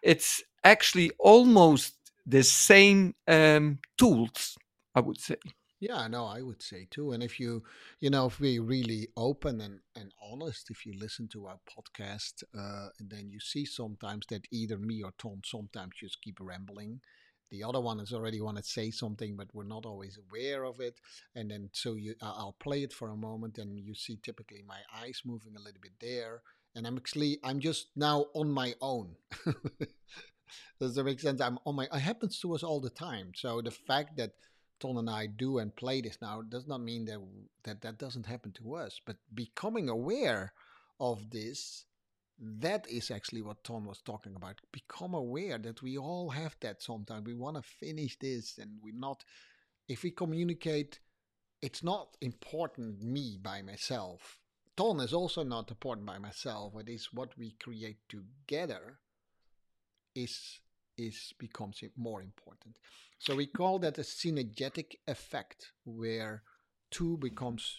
[0.01, 1.93] It's actually almost
[2.25, 4.57] the same um, tools,
[4.95, 5.37] I would say.
[5.79, 7.11] Yeah, no, I would say too.
[7.11, 7.63] And if you,
[7.99, 12.43] you know, if we really open and, and honest, if you listen to our podcast,
[12.57, 17.01] uh, and then you see sometimes that either me or Tom sometimes just keep rambling.
[17.51, 20.79] The other one is already want to say something, but we're not always aware of
[20.79, 20.99] it.
[21.35, 24.79] And then so you, I'll play it for a moment, and you see typically my
[24.95, 26.41] eyes moving a little bit there,
[26.75, 29.15] and I'm actually I'm just now on my own.
[30.79, 31.41] Does that make sense?
[31.41, 31.87] I'm on my.
[31.91, 33.31] It happens to us all the time.
[33.35, 34.31] So the fact that
[34.81, 37.19] Ton and I do and play this now does not mean that
[37.63, 38.99] that that doesn't happen to us.
[39.05, 40.53] But becoming aware
[40.99, 41.85] of this,
[42.41, 44.59] that is actually what Ton was talking about.
[44.71, 47.25] Become aware that we all have that sometimes.
[47.25, 49.23] We want to finish this, and we're not.
[49.87, 50.99] If we communicate,
[51.61, 54.39] it's not important me by myself.
[54.75, 56.73] Ton is also not important by myself.
[56.79, 58.99] It is what we create together
[60.15, 60.59] is
[60.97, 62.77] is becomes more important.
[63.19, 66.41] So we call that a synergetic effect, where
[66.89, 67.75] two becomes,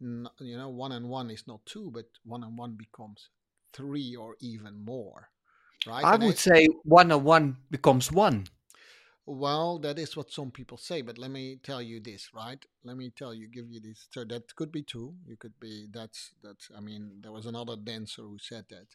[0.00, 3.28] you know, one and one is not two, but one and one becomes
[3.76, 5.30] three or even more,
[5.86, 6.08] right?
[6.08, 8.46] I And would say one on one becomes one.
[9.26, 12.64] well, that is what some people say, but let me tell you this, right?
[12.84, 14.06] Let me tell you, give you this.
[14.12, 15.14] So that could be two.
[15.26, 16.70] You could be that's that's.
[16.76, 18.86] I mean, there was another dancer who said that.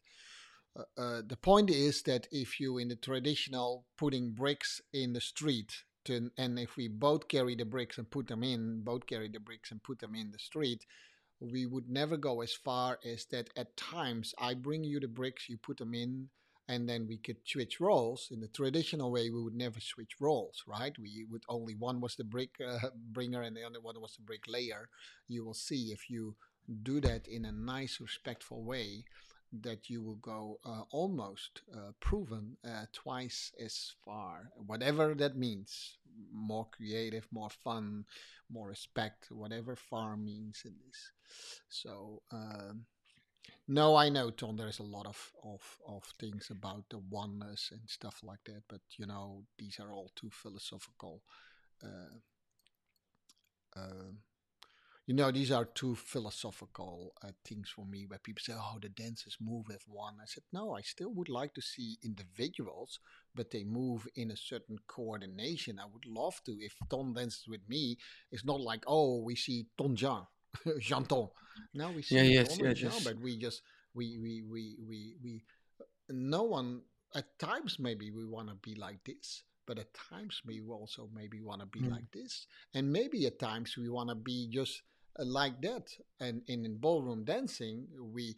[0.76, 5.22] Uh, uh, the point is that if you in the traditional putting bricks in the
[5.22, 9.30] street, to, and if we both carry the bricks and put them in, both carry
[9.30, 10.86] the bricks and put them in the street,
[11.42, 13.50] we would never go as far as that.
[13.58, 16.30] At times, I bring you the bricks, you put them in,
[16.68, 18.30] and then we could switch roles.
[18.32, 20.98] In the traditional way, we would never switch roles, right?
[20.98, 24.24] We would only one was the brick uh, bringer and the other one was the
[24.24, 24.88] brick layer.
[25.28, 26.36] You will see if you
[26.84, 29.04] do that in a nice, respectful way
[29.52, 35.98] that you will go uh, almost uh, proven uh, twice as far, whatever that means.
[36.34, 38.06] More creative, more fun,
[38.50, 41.12] more respect, whatever far means in this.
[41.70, 42.22] So.
[42.32, 42.86] Um,
[43.68, 44.58] no, I know, Tom.
[44.58, 48.82] There's a lot of, of, of things about the oneness and stuff like that, but
[48.98, 51.22] you know, these are all too philosophical.
[51.84, 52.20] Uh,
[53.80, 54.12] uh,
[55.12, 58.88] you know, these are two philosophical uh, things for me where people say, oh, the
[58.88, 60.14] dancers move as one.
[60.22, 62.98] I said, no, I still would like to see individuals,
[63.36, 65.80] but they move in a certain coordination.
[65.80, 66.54] I would love to.
[66.62, 67.98] If Ton dances with me,
[68.32, 70.24] it's not like, oh, we see Ton Jean,
[70.80, 71.28] Janton.
[71.74, 73.04] No, we see Yeah, yes, Ton and Jean, yes.
[73.04, 75.44] but we just, we, we, we, we, we,
[76.10, 79.44] no one, at times maybe we want to be like this.
[79.68, 81.92] But at times we also maybe want to be Mm.
[81.92, 84.82] like this, and maybe at times we want to be just
[85.20, 85.90] like that.
[86.20, 88.36] And, and in ballroom dancing, we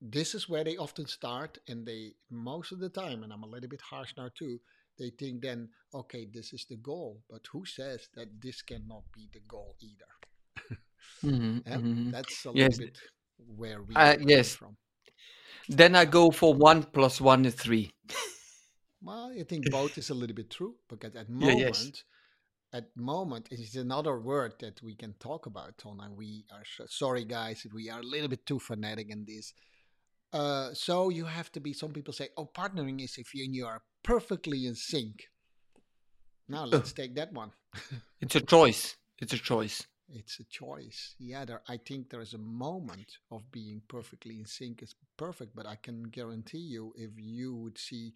[0.00, 3.46] this is where they often start, and they most of the time, and I'm a
[3.46, 4.60] little bit harsh now too.
[4.98, 9.28] They think then, okay, this is the goal, but who says that this cannot be
[9.32, 10.12] the goal either?
[11.22, 12.12] Mhm, Yeah, mhm.
[12.12, 12.70] That's a Yes.
[12.70, 12.98] little bit
[13.38, 14.58] where we Uh, are yes.
[14.58, 14.76] from.
[15.68, 17.92] Then I go for one plus one is three.
[19.02, 22.04] Well, I think both is a little bit true because at Yeah, moment, yes.
[22.76, 27.24] At moment, is another word that we can talk about, and we are so, sorry,
[27.24, 29.54] guys, if we are a little bit too fanatic in this.
[30.32, 31.72] Uh, so you have to be.
[31.72, 35.30] Some people say, "Oh, partnering is if you and you are perfectly in sync."
[36.48, 37.52] Now let's take that one.
[38.20, 38.96] It's a choice.
[39.18, 39.86] It's a choice.
[40.08, 41.14] It's a choice.
[41.18, 41.62] Yeah, there.
[41.68, 45.76] I think there is a moment of being perfectly in sync is perfect, but I
[45.76, 48.14] can guarantee you, if you would see,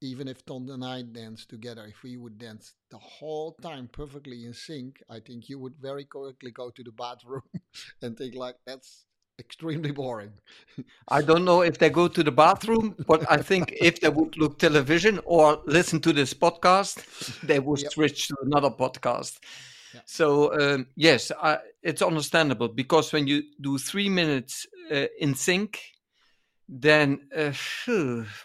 [0.00, 4.44] even if Tom and I dance together, if we would dance the whole time perfectly
[4.44, 7.42] in sync, I think you would very quickly go to the bathroom
[8.02, 9.06] and think like that's
[9.38, 10.32] extremely boring.
[11.08, 14.36] I don't know if they go to the bathroom, but I think if they would
[14.36, 17.04] look television or listen to this podcast,
[17.42, 17.90] they would Yep.
[17.90, 19.38] switch to another podcast.
[19.92, 20.00] Yeah.
[20.04, 25.80] So um, yes, I, it's understandable because when you do three minutes uh, in sync,
[26.72, 27.52] then uh,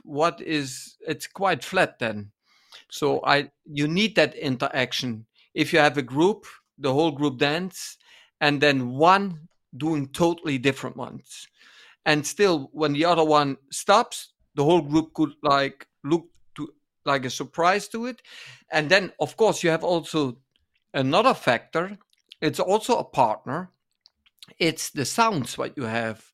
[0.04, 2.32] what is it's quite flat then.
[2.90, 5.26] So I you need that interaction.
[5.54, 6.46] If you have a group,
[6.78, 7.98] the whole group dance,
[8.42, 11.48] and then one doing totally different ones
[12.06, 16.70] and still when the other one stops the whole group could like look to
[17.04, 18.22] like a surprise to it
[18.72, 20.38] and then of course you have also
[20.94, 21.98] another factor
[22.42, 23.72] it's also a partner.
[24.60, 26.32] It's the sounds what you have.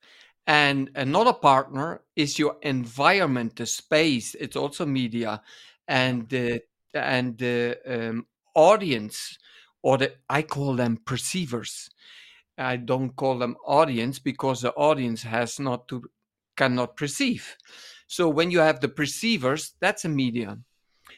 [0.52, 4.36] And another partner is your environment, the space.
[4.36, 5.42] It's also media,
[5.88, 6.60] and the
[6.94, 9.38] and the um, audience,
[9.82, 11.90] or the I call them perceivers.
[12.58, 16.04] I don't call them audience because the audience has not to
[16.58, 17.56] cannot perceive.
[18.08, 20.66] So when you have the perceivers, that's a medium.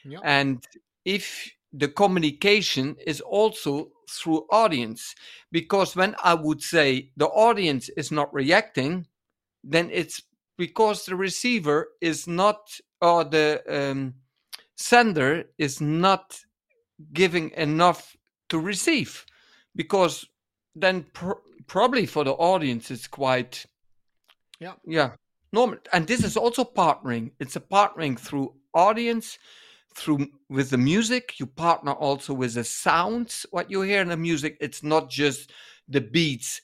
[0.06, 0.19] Yeah.
[0.24, 0.63] And
[1.06, 5.15] if the communication is also through audience,
[5.52, 9.08] because when I would say the audience is not reacting,
[9.63, 10.21] then it's
[10.58, 14.13] because the receiver is not, or the um,
[14.78, 16.39] sender is not
[17.13, 18.15] giving enough
[18.49, 19.26] to receive.
[19.76, 20.26] Because
[20.76, 23.65] then pr- probably for the audience, it's quite,
[24.60, 24.73] Yeah.
[24.86, 25.12] yeah,
[25.52, 25.80] normal.
[25.91, 27.32] And this is also partnering.
[27.39, 29.39] It's a partnering through audience,
[29.95, 31.39] through with the music.
[31.39, 33.45] You partner also with the sounds.
[33.52, 35.52] What you hear in the music, it's not just
[35.88, 36.62] the beats,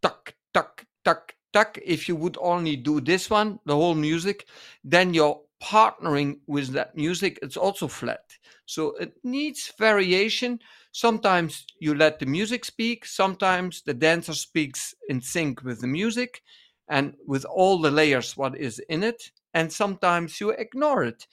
[0.00, 1.78] tuck, tuck, tuck, tuck.
[1.84, 4.46] If you would only do this one, the whole music,
[4.84, 7.38] then you're partnering with that music.
[7.42, 8.24] It's also flat.
[8.66, 10.60] So it needs variation.
[10.92, 13.06] Sometimes you let the music speak.
[13.06, 16.42] Sometimes the dancer speaks in sync with the music
[16.88, 21.26] and with all the layers what is in it and sometimes you ignore it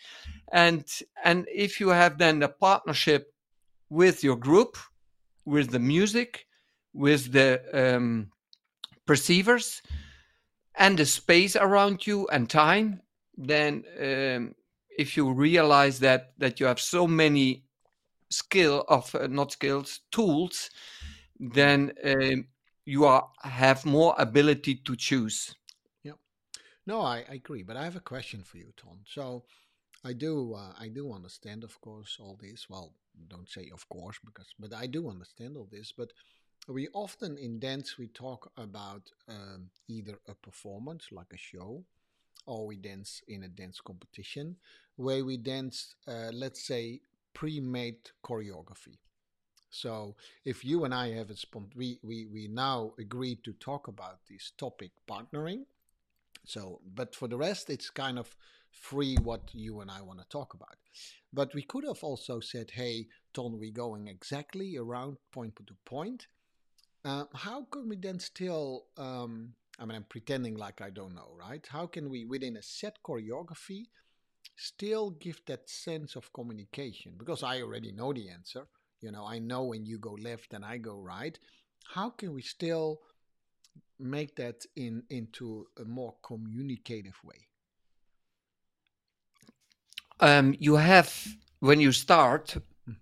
[0.51, 0.86] and
[1.23, 3.34] and if you have then a partnership
[3.89, 4.77] with your group
[5.45, 6.45] with the music
[6.93, 8.29] with the um,
[9.05, 9.82] perceivers
[10.79, 13.01] and the space around you and time
[13.37, 14.55] then um,
[14.97, 17.63] if you realize that that you have so many
[18.29, 20.69] skill of uh, not skills tools
[21.39, 22.45] then um,
[22.85, 25.55] you are have more ability to choose
[26.03, 26.17] Yeah,
[26.85, 28.99] No, I, I agree, but I have a question for you, Ton.
[29.05, 29.43] So,
[30.03, 32.69] I do uh, I do understand, of course, all this.
[32.69, 32.93] Well,
[33.27, 35.91] don't say of course, because but I do understand all this.
[35.91, 36.13] But
[36.69, 41.84] we often in dance we talk about um, either a performance like a show,
[42.45, 44.55] or we dance in a dance competition
[44.95, 47.01] where we dance, uh, let's say,
[47.34, 48.97] pre-made choreography.
[49.69, 53.88] So if you and I have a spont, we, we we now agreed to talk
[53.88, 55.65] about this topic partnering
[56.45, 58.36] so, but for the rest, it's kind of
[58.71, 60.77] free what you and I want to talk about.
[61.32, 66.27] But we could have also said, hey, Ton, we're going exactly around point to point.
[67.05, 71.31] Uh, how can we then still, um, I mean, I'm pretending like I don't know,
[71.38, 71.65] right?
[71.69, 73.85] How can we, within a set choreography,
[74.57, 77.13] still give that sense of communication?
[77.17, 78.67] Because I already know the answer.
[78.99, 81.39] You know, I know when you go left and I go right.
[81.93, 82.99] How can we still
[83.97, 87.47] make that in into a more communicative way?
[90.19, 91.13] Um, you have
[91.59, 92.57] when you start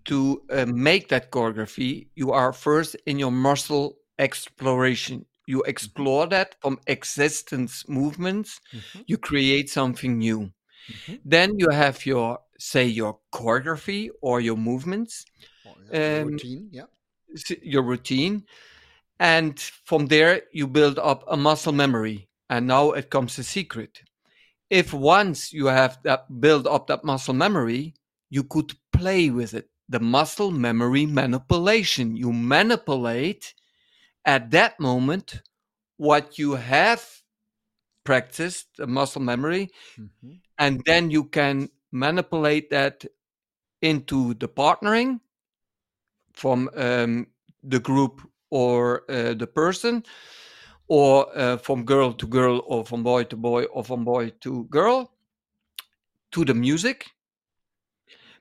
[0.06, 5.26] to uh, make that choreography, you are first in your muscle exploration.
[5.46, 8.60] You explore that from existence movements.
[8.74, 9.04] Mhm.
[9.06, 10.52] You create something new.
[10.90, 11.20] Mhm.
[11.24, 15.24] Then you have your say your choreography or your movements,
[15.92, 16.86] yeah, um, routine, yeah.
[17.62, 18.44] your routine,
[19.20, 22.28] and from there you build up a muscle memory.
[22.50, 24.02] And now it comes a secret.
[24.70, 27.94] If once you have that build up that muscle memory,
[28.30, 29.68] you could play with it.
[29.88, 32.16] The muscle memory manipulation.
[32.16, 33.54] You manipulate
[34.24, 35.42] at that moment
[35.98, 37.22] what you have
[38.04, 40.40] practiced, the muscle memory, Mhm.
[40.58, 43.04] and then you can manipulate that
[43.82, 45.20] into the partnering
[46.32, 47.26] from um,
[47.62, 48.20] the group
[48.50, 50.02] or uh, the person
[50.88, 54.64] or uh, from girl to girl or from boy to boy or from boy to
[54.64, 55.12] girl
[56.32, 57.10] to the music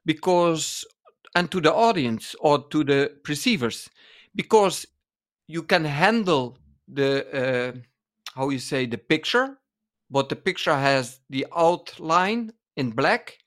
[0.06, 0.86] because
[1.36, 3.90] and to the audience or to the perceivers
[4.36, 4.86] because
[5.48, 7.72] you can handle the uh,
[8.36, 9.58] how you say the picture
[10.10, 13.38] but the picture has the outline in black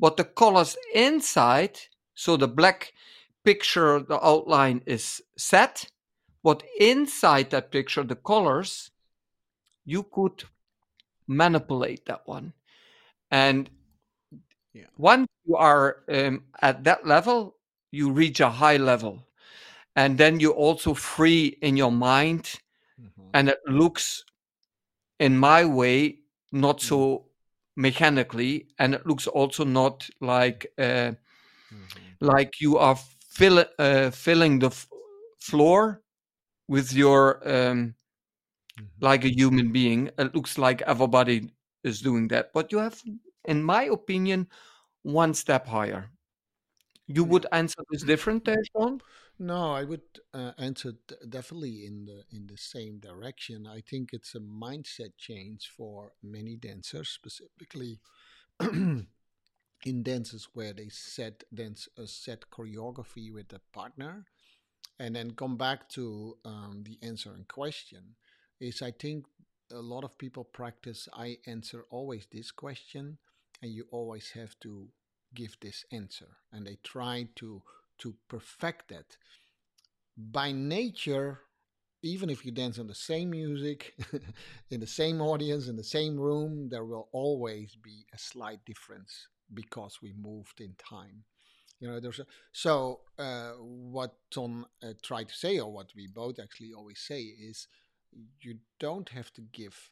[0.00, 1.78] but the colors inside
[2.14, 2.92] so the black
[3.44, 5.86] picture the outline is set
[6.42, 8.90] but inside that picture the colors
[9.84, 10.44] you could
[11.26, 12.52] manipulate that one
[13.30, 13.70] and
[14.74, 14.86] Yeah.
[14.96, 17.56] once you are um, at that level
[17.92, 19.26] you reach a high level
[19.96, 22.60] and then you also free in your mind
[22.98, 23.34] Mhm.
[23.34, 24.24] and it looks
[25.20, 26.20] in my way
[26.52, 27.26] not so
[27.76, 31.12] mechanically and it looks also not like uh,
[31.70, 32.18] Mhm.
[32.20, 34.88] like you are fill, uh, filling the f-
[35.38, 36.02] floor
[36.68, 37.94] with your um,
[38.76, 39.08] Mhm.
[39.08, 41.50] like a human being it looks like everybody
[41.84, 43.02] is doing that but you have
[43.44, 44.46] in my opinion
[45.12, 46.10] one step higher
[47.08, 49.02] You would answer this different, there, Sean?
[49.38, 50.02] No, I would
[50.34, 53.66] uh, answer d- definitely in the in the same direction.
[53.66, 58.00] I think it's a mindset change for many dancers, specifically
[58.60, 59.06] in
[60.02, 64.26] dances where they set dance a set choreography with a partner,
[64.98, 68.16] and then come back to um, the answer in question.
[68.60, 69.26] Is I think
[69.72, 71.08] a lot of people practice.
[71.14, 73.18] I answer always this question,
[73.62, 74.88] and you always have to
[75.34, 77.62] give this answer, and they try to
[77.98, 79.16] to perfect that.
[80.16, 81.40] By nature,
[82.02, 83.94] even if you dance on the same music,
[84.70, 89.28] in the same audience, in the same room, there will always be a slight difference
[89.52, 91.24] because we moved in time.
[91.80, 96.08] You know, there's a, so uh, what Ton uh, tried to say, or what we
[96.08, 97.68] both actually always say, is
[98.40, 99.90] you don't have to give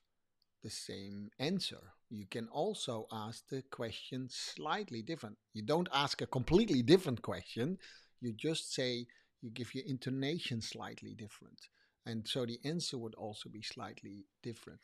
[0.62, 1.92] the same answer.
[2.10, 5.36] You can also ask the question slightly different.
[5.54, 7.78] You don't ask a completely different question.
[8.20, 9.06] You just say
[9.42, 11.58] you give your intonation slightly different.
[12.04, 14.78] And so the answer would also be slightly different.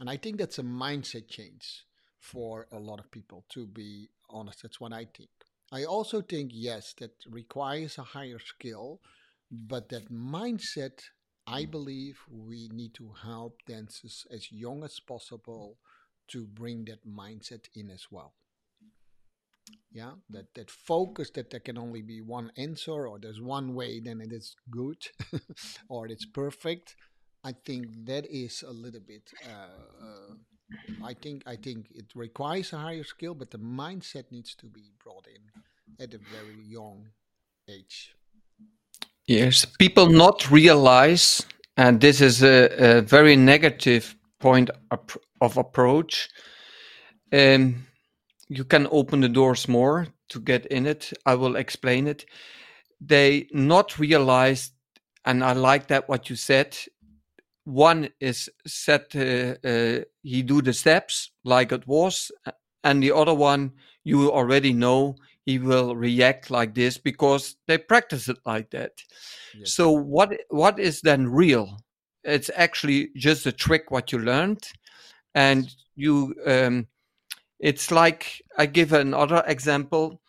[0.00, 1.84] And I think that's a mindset change
[2.20, 4.62] for a lot of people, to be honest.
[4.62, 5.30] That's what I think.
[5.72, 9.00] I also think, yes, that requires a higher skill,
[9.50, 11.00] but that mindset,
[11.46, 11.70] I hmm.
[11.70, 15.78] believe we need to help dancers as young as possible
[16.28, 18.34] to bring that mindset in as well.
[19.90, 24.00] Yeah, that, that focus that there can only be one answer or there's one way,
[24.00, 24.98] then it is good
[25.88, 26.96] or it's perfect.
[27.42, 29.30] I think that is a little bit.
[29.44, 30.34] Uh, uh,
[31.04, 34.92] I think I think it requires a higher skill, but the mindset needs to be
[35.02, 35.62] brought in
[36.04, 37.06] at a very young
[37.68, 38.14] age.
[39.26, 41.46] Yes, people not realize,
[41.76, 44.70] and this is a, a very negative point
[45.40, 46.28] of approach.
[47.32, 47.86] Um,
[48.48, 51.12] you can open the doors more to get in it.
[51.24, 52.24] I will explain it.
[53.00, 54.72] They not realize,
[55.24, 56.76] and I like that what you said.
[57.64, 62.30] One is set, uh, uh, he do the steps like it was,
[62.84, 63.72] and the other one
[64.04, 68.92] you already know he will react like this because they practice it like that.
[69.56, 69.72] Yes.
[69.72, 71.78] So what what is then real?
[72.26, 74.68] It's actually just a trick what you learned,
[75.34, 76.86] and you um,
[77.60, 80.20] it's like I give another example.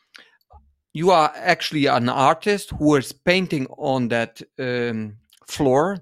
[0.93, 5.17] You are actually an artist who is painting on that um,
[5.47, 5.97] floor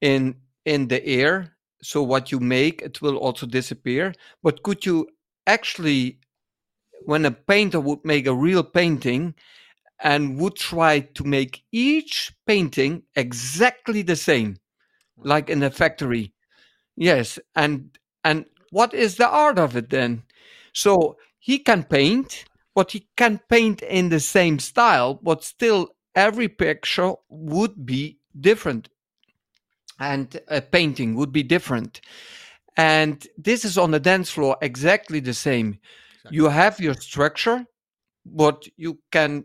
[0.00, 1.52] in in the air.
[1.82, 4.12] So what you make, it will also disappear.
[4.42, 5.08] But could you
[5.46, 6.18] actually,
[7.04, 9.34] when a painter would make a real painting
[10.00, 14.56] and would try to make each painting exactly the same,
[15.18, 16.32] like in a factory,
[16.96, 20.22] yes, and and what is the art of it then?
[20.72, 22.44] So he can paint,
[22.74, 28.88] but he can paint in the same style, but still every picture would be different
[29.98, 32.00] and a painting would be different.
[32.76, 35.78] And this is on the dance floor exactly the same.
[36.16, 36.36] Exactly.
[36.36, 37.64] You have your structure,
[38.24, 39.44] but you can,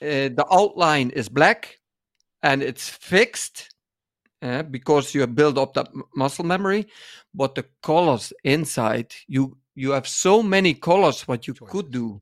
[0.00, 1.78] uh, the outline is black
[2.42, 3.71] and it's fixed
[4.42, 6.86] uh, because you have built up that muscle memory,
[7.34, 11.72] but the colors inside, you you have so many colors what you choices.
[11.72, 12.20] could do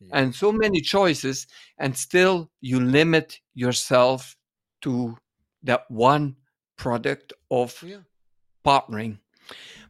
[0.00, 0.08] yeah.
[0.12, 1.46] and so many choices
[1.78, 4.36] and still you limit yourself
[4.80, 5.16] to
[5.62, 6.36] that one
[6.76, 7.98] product of yeah.
[8.64, 9.18] partnering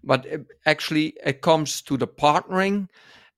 [0.05, 0.27] but
[0.67, 2.89] actually it comes to the partnering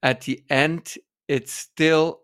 [0.03, 0.95] at the end
[1.28, 2.20] it's still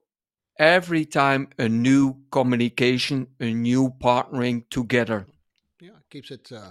[0.59, 5.27] every time a new communication a new partnering together
[5.81, 6.71] yeah keeps it uh,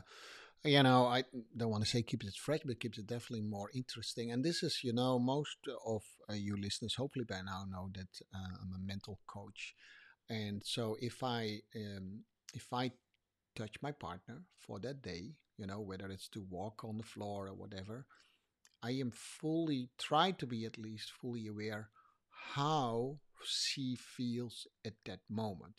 [0.64, 1.24] you know, I
[1.56, 4.32] don't want to say keeps it fresh, but keeps it definitely more interesting.
[4.32, 8.10] And this is, you know, most of uh, you listeners hopefully by now know that
[8.34, 9.76] uh, I'm a mental coach,
[10.30, 12.92] and so if I um, if I
[13.56, 17.48] touch my partner for that day, you know, whether it's to walk on the floor
[17.48, 18.06] or whatever,
[18.82, 21.90] I am fully try to be at least fully aware
[22.56, 25.76] how she feels at that moment.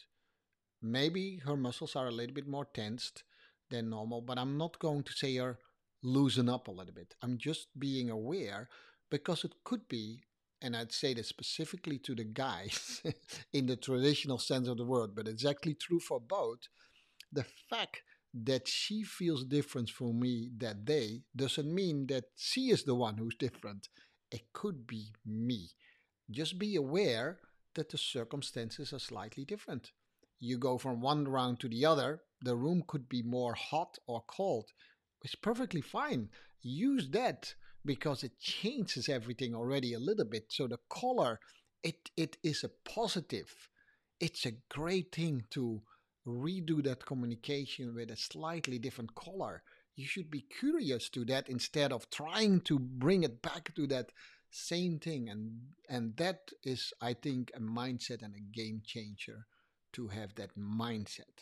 [0.83, 3.24] Maybe her muscles are a little bit more tensed
[3.70, 5.59] than normal, but I'm not going to say her
[6.03, 7.14] loosen up a little bit.
[7.22, 8.68] I'm just being aware
[9.11, 10.22] because it could be,
[10.62, 13.03] and I'd say this specifically to the guys
[13.53, 16.61] in the traditional sense of the word, but it's actually true for both.
[17.33, 18.03] The fact
[18.35, 23.16] that she feels different from me that day doesn't mean that she is the one
[23.16, 23.89] who's different.
[24.31, 25.70] It could be me.
[26.31, 27.39] Just be aware
[27.74, 29.93] that the circumstances are slightly different.
[30.39, 34.22] You go from one round to the other, the room could be more hot or
[34.26, 34.72] cold.
[35.22, 36.30] It's perfectly fine.
[36.62, 40.47] Use that because it changes everything already a little bit.
[40.53, 41.41] So the color,
[41.82, 43.68] it it is a positive.
[44.20, 45.82] it's a great thing to
[46.26, 49.62] redo that communication with a slightly different color.
[49.95, 54.12] You should be curious to that instead of trying to bring it back to that
[54.51, 59.47] same thing and and that is i think a mindset and a game changer
[59.97, 61.36] to have that mindset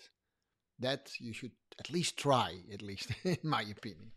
[0.78, 4.10] that you should at least try at least in my opinion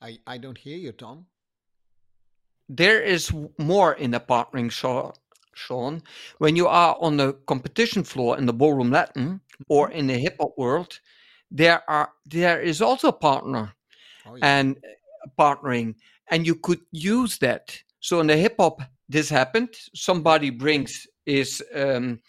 [0.00, 1.24] i i don't hear you ton
[2.68, 4.70] there is more in the partnering
[5.54, 6.02] sean
[6.38, 9.98] when you are on the competition floor in the ballroom latin or mm-hmm.
[9.98, 11.00] in the hip hop world
[11.50, 13.74] there are there is also a partner
[14.26, 14.58] oh, yeah.
[14.58, 14.76] and
[15.38, 15.94] partnering
[16.32, 17.78] and you could use that.
[18.00, 19.68] So in the hip hop, this happened.
[19.94, 22.20] Somebody brings is um,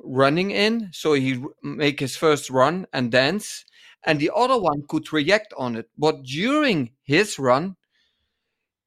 [0.00, 3.64] running in, so he make his first run and dance,
[4.04, 5.88] and the other one could react on it.
[5.96, 7.76] But during his run,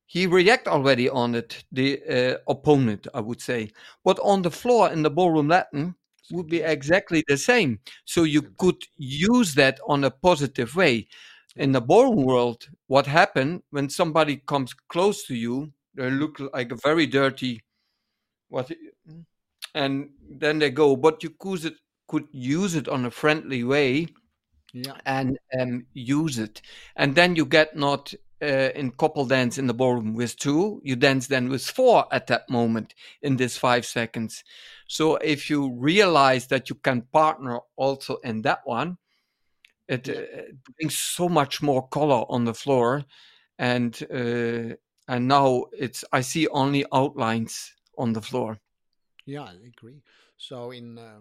[0.06, 3.72] he react already on it, the uh, opponent, I would say.
[4.04, 5.96] But on the floor in the ballroom Latin
[6.32, 7.80] would be exactly the same.
[8.06, 11.08] So you could use that on a positive way
[11.56, 16.72] in the ballroom world, what happened when somebody comes close to you, they look like
[16.72, 17.62] a very dirty,
[18.50, 18.72] what,
[19.74, 20.96] and then they go.
[20.96, 21.76] But you could it,
[22.08, 24.08] could use it on a friendly way,
[24.74, 26.62] yeah, and um, use it,
[26.96, 30.96] and then you get not uh, in couple dance in the ballroom with two, you
[30.96, 34.44] dance then with four at that moment in this five seconds.
[34.88, 38.98] So if you realize that you can partner also in that one,
[39.88, 43.04] it, it, uh, brings so much more color on the floor,
[43.60, 44.76] and uh,
[45.08, 48.60] and now it's I see only outlines on the floor.
[49.26, 50.02] Yeah, I agree.
[50.38, 51.20] So in uh,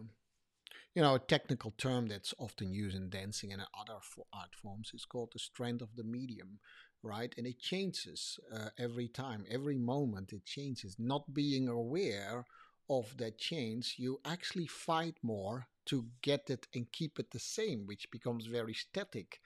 [0.94, 3.98] you know a technical term that's often used in dancing and other
[4.32, 6.58] art forms is called the strength of the medium
[7.02, 12.44] right and it changes uh, every time every moment it changes not being aware
[12.90, 17.86] of that change you actually fight more to get it and keep it the same,
[17.86, 19.40] which becomes very static.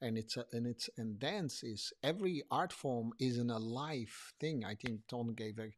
[0.00, 4.64] And it's a, and it's and dance is every art form is an alive thing.
[4.64, 5.70] I think Ton gave a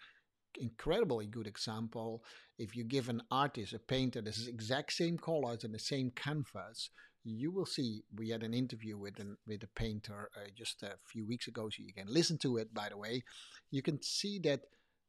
[0.58, 2.24] incredibly good example.
[2.58, 6.90] If you give an artist, a painter, this exact same colors and the same canvas,
[7.24, 8.02] you will see.
[8.16, 11.68] We had an interview with an with a painter uh, just a few weeks ago,
[11.68, 12.72] so you can listen to it.
[12.72, 13.22] By the way,
[13.70, 14.60] you can see that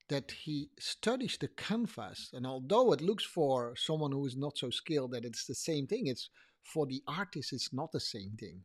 [0.09, 2.29] that he studies the canvas.
[2.33, 5.87] And although it looks for someone who is not so skilled that it's the same
[5.87, 6.29] thing, it's
[6.63, 8.61] for the artist, it's not the same thing.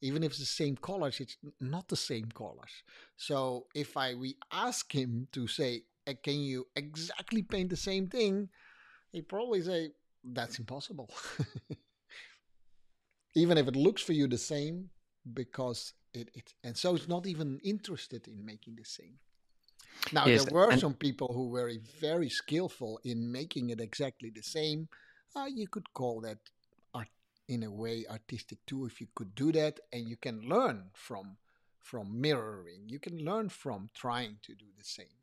[0.00, 2.82] Even if it's the same colors, it's not the same colors.
[3.16, 5.84] So if I we ask him to say,
[6.22, 8.48] "Can you exactly paint the same thing?"
[9.12, 9.92] He probably say,
[10.24, 11.10] "That's impossible."
[13.34, 14.90] even if it looks for you the same,
[15.32, 19.18] because it, it and so it's not even interested in making the same.
[20.12, 24.42] Now yes, there were some people who were very skillful in making it exactly the
[24.42, 24.88] same.
[25.34, 26.38] Uh, you could call that
[26.92, 27.08] art
[27.48, 31.36] in a way artistic too, if you could do that, and you can learn from
[31.80, 32.82] from mirroring.
[32.86, 35.21] You can learn from trying to do the same,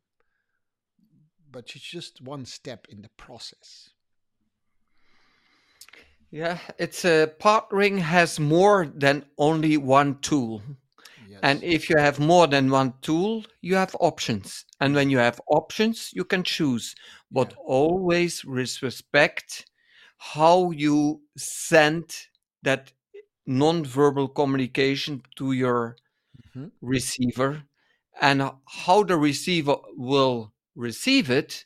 [1.50, 3.90] but it's just one step in the process.
[6.30, 10.62] Yeah, it's a partnering has more than only one tool.
[11.42, 14.64] And if you have more than one tool, you have options.
[14.80, 16.94] And when you have options, you can choose,
[17.30, 17.64] but yeah.
[17.64, 19.66] always respect
[20.18, 22.14] how you send
[22.62, 22.92] that
[23.46, 25.96] non-verbal communication to your
[26.54, 26.68] mm-hmm.
[26.82, 27.62] receiver
[28.20, 31.64] and how the receiver will receive it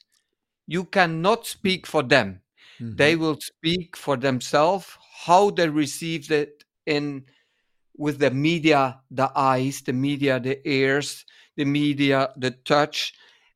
[0.66, 2.40] you cannot speak for them
[2.80, 2.96] mm-hmm.
[2.96, 4.86] they will speak for themselves
[5.26, 7.24] how they received it in
[7.96, 11.24] with the media, the eyes, the media, the ears,
[11.56, 13.14] the media, the touch,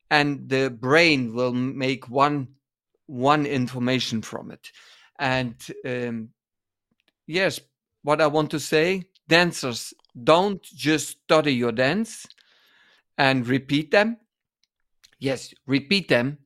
[0.09, 2.47] and the brain will make one
[3.05, 4.71] one information from it.
[5.17, 6.29] And um,
[7.27, 7.59] yes,
[8.03, 9.93] what I want to say, dancers
[10.23, 12.25] don't just study your dance
[13.17, 14.17] and repeat them.
[15.19, 16.37] Yes, repeat them.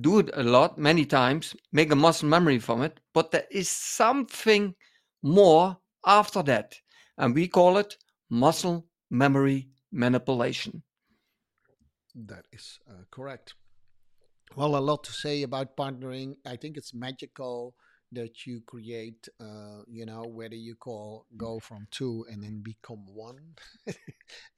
[0.00, 3.68] Do it a lot, many times, make a muscle memory from it, but there is
[3.68, 4.74] something
[5.22, 6.74] more after that
[7.16, 7.96] and we call it
[8.28, 10.82] muscle memory manipulation.
[12.14, 13.54] That is uh, correct.
[14.56, 16.34] Well, a lot to say about partnering.
[16.46, 17.74] I think it's magical
[18.14, 23.04] that you create, uh, you know, whether you call go from two and then become
[23.06, 23.54] one.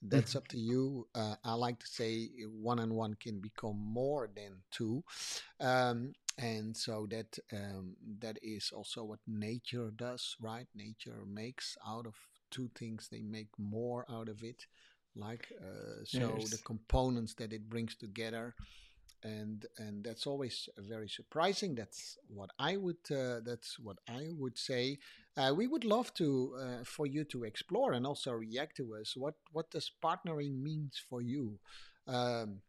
[0.03, 1.07] That's up to you.
[1.15, 5.03] Uh, I like to say one and one can become more than two.
[5.61, 10.67] Um, and so that um, that is also what nature does, right?
[10.75, 12.15] Nature makes out of
[12.51, 14.67] two things they make more out of it
[15.17, 16.51] like uh, so yes.
[16.51, 18.55] the components that it brings together
[19.27, 21.75] and and that's always very surprising.
[21.75, 24.99] That's what I would uh, that's what I would say.
[25.37, 29.17] Uh, we would love to uh, for you to explore and also react to us.
[29.17, 31.59] What what does partnering means for you?
[32.07, 32.61] Um,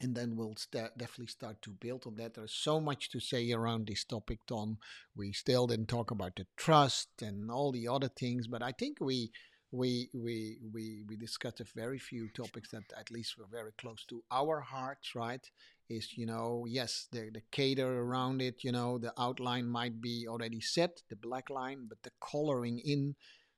[0.00, 2.34] and then we'll st- definitely start to build on that.
[2.34, 4.76] There's so much to say around this topic, Ton.
[5.16, 8.98] We still didn't talk about the trust and all the other things, but I think
[9.00, 9.32] we
[9.70, 14.04] we we we we discussed a very few topics that at least were very close
[14.06, 15.14] to our hearts.
[15.14, 15.44] Right?
[15.88, 18.64] Is you know yes the the cater around it.
[18.64, 23.14] You know the outline might be already set, the black line, but the coloring in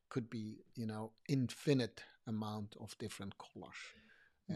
[0.08, 3.76] could be you know infinite amount of different colors.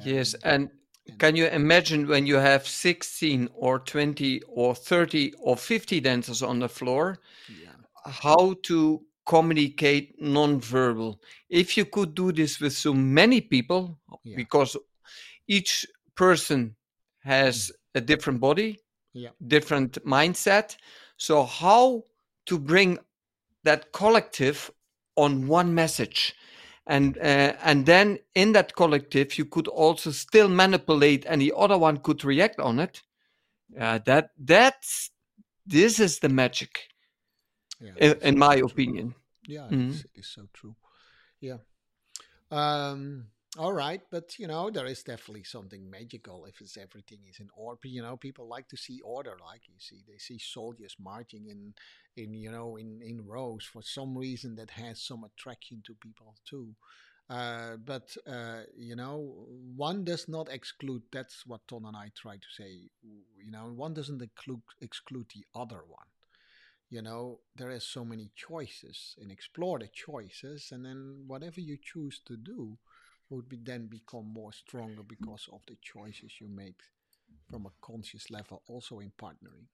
[0.05, 0.71] Yes, and
[1.19, 6.59] can you imagine when you have 16 or 20 or 30 or 50 dancers on
[6.59, 7.71] the floor, yeah.
[8.07, 11.21] how to communicate non-verbal?
[11.49, 14.37] If you could do this with so many people, Yeah.
[14.37, 14.77] because
[15.47, 16.77] each person
[17.21, 18.79] has a different body,
[19.13, 19.31] Yeah.
[19.47, 20.77] different mindset.
[21.17, 22.05] So how
[22.47, 22.99] to bring
[23.63, 24.71] that collective
[25.17, 26.35] on one message?
[26.87, 31.79] and uh, and then in that collective you could also still manipulate and the other
[31.79, 33.03] one could react on it
[33.81, 35.11] uh, that that's
[35.67, 36.89] this is the magic
[37.85, 38.67] yeah in, in so my true.
[38.67, 39.15] opinion
[39.47, 39.91] Yeah, Mhm.
[39.91, 40.75] it's, it's so true.
[41.41, 41.59] Yeah.
[42.51, 43.27] Um,
[43.59, 47.49] all right, but you know, there is definitely something magical if it's everything is in
[47.57, 47.89] order.
[47.89, 51.75] You know, people like to see order, like you see, they see soldiers marching in,
[52.17, 56.35] in you know, in in rows for some reason that has some attraction to people
[56.45, 56.75] too.
[57.31, 61.03] Uh, but uh, you know, one does not exclude.
[61.13, 62.91] That's what Ton and I try to say.
[63.45, 66.09] You know, one doesn't exclude exclude the other one
[66.91, 71.77] you know there is so many choices and explore the choices and then whatever you
[71.83, 72.77] choose to do
[73.31, 76.81] would be then become more stronger because of the choices you make
[77.51, 79.67] from a conscious level also in partnering.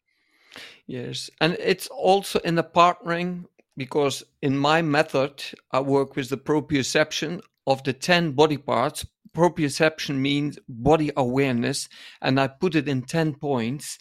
[0.86, 3.44] Yes and it's also in the partnering
[3.76, 5.42] because in my method
[5.72, 9.06] i work with the proprioception of the 10 body parts.
[9.36, 11.88] Proprioception means body awareness
[12.20, 13.98] and i put it in 10 points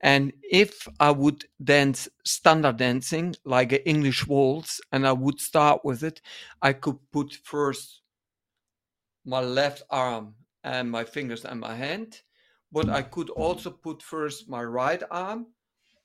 [0.00, 5.84] and if I would dance standard dancing like an English waltz and I would start
[5.84, 6.20] with it,
[6.62, 8.00] I could put first
[9.24, 10.34] my left arm
[10.64, 12.22] and my fingers and my hand,
[12.72, 15.48] but I could also put first my right arm,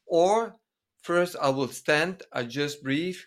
[0.05, 0.55] or
[1.01, 3.17] first I will stand, I just breathe.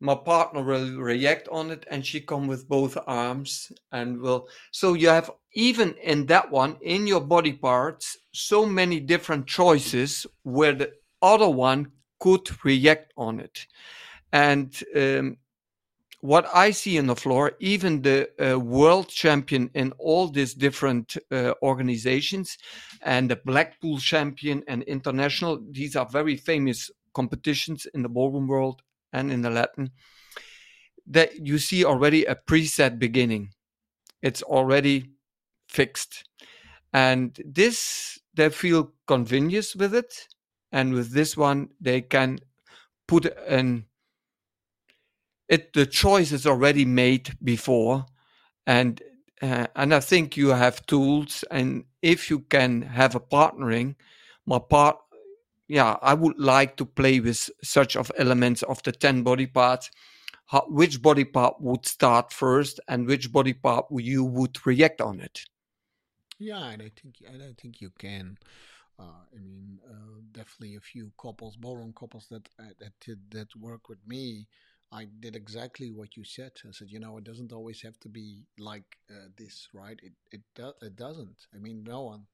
[0.00, 4.94] My partner will react on it and she come with both arms and will so
[4.94, 10.72] you have even in that one in your body parts so many different choices where
[10.72, 11.90] the other one
[12.20, 13.66] could react on it.
[14.32, 15.36] And um,
[16.20, 21.16] what i see in the floor even the uh, world champion in all these different
[21.30, 22.58] uh, organizations
[23.02, 28.82] and the blackpool champion and international these are very famous competitions in the ballroom world
[29.12, 29.90] and in the latin
[31.06, 33.50] that you see already a preset beginning
[34.22, 35.10] it's already
[35.68, 36.24] fixed.
[36.92, 40.28] And this, they feel convenience with it.
[40.72, 42.38] And with this one, they can
[43.06, 43.86] put an,
[45.48, 48.06] it, the choice is already made before.
[48.66, 49.02] And,
[49.40, 51.44] uh, and I think you have tools.
[51.50, 53.94] And if you can have a partnering,
[54.46, 54.96] my part,
[55.68, 59.90] yeah, I would like to play with such of elements of the 10 body parts
[60.48, 65.20] how, which body part would start first and which body part you would react on
[65.20, 65.40] it.
[66.38, 68.38] Yeah, and I think and I think you can.
[68.98, 73.54] Uh, I mean, uh, definitely a few couples, ballroom couples that uh, that did, that
[73.56, 74.48] work with me.
[74.90, 76.52] I did exactly what you said.
[76.66, 80.00] I said, you know, it doesn't always have to be like uh, this, right?
[80.02, 81.46] It it do, it doesn't.
[81.54, 82.26] I mean, no one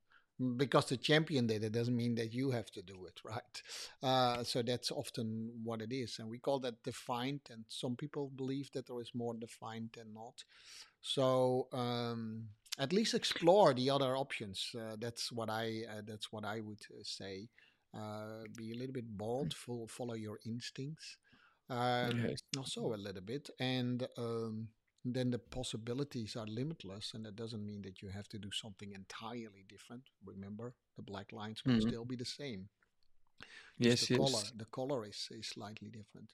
[0.57, 3.63] because the champion did it doesn't mean that you have to do it right?
[4.03, 8.31] Uh, so that's often what it is and we call that defined and some people
[8.37, 10.43] believe that there is more defined than not.
[11.03, 12.45] So um,
[12.79, 14.71] at least explore the other options.
[14.79, 17.49] Uh, that's what i uh, that's what i would uh, say.
[17.95, 21.17] Uh, be a little bit bold full, follow your instincts.
[21.69, 22.43] Um, Yes.
[22.59, 24.69] also a little bit and um,
[25.05, 28.93] then the possibilities are limitless and that doesn't mean that you have to do something
[28.93, 31.83] entirely different remember the black lines will Mhm.
[31.89, 32.69] still be the same
[33.79, 34.19] Yes, the yes.
[34.19, 36.31] color the color is, is slightly different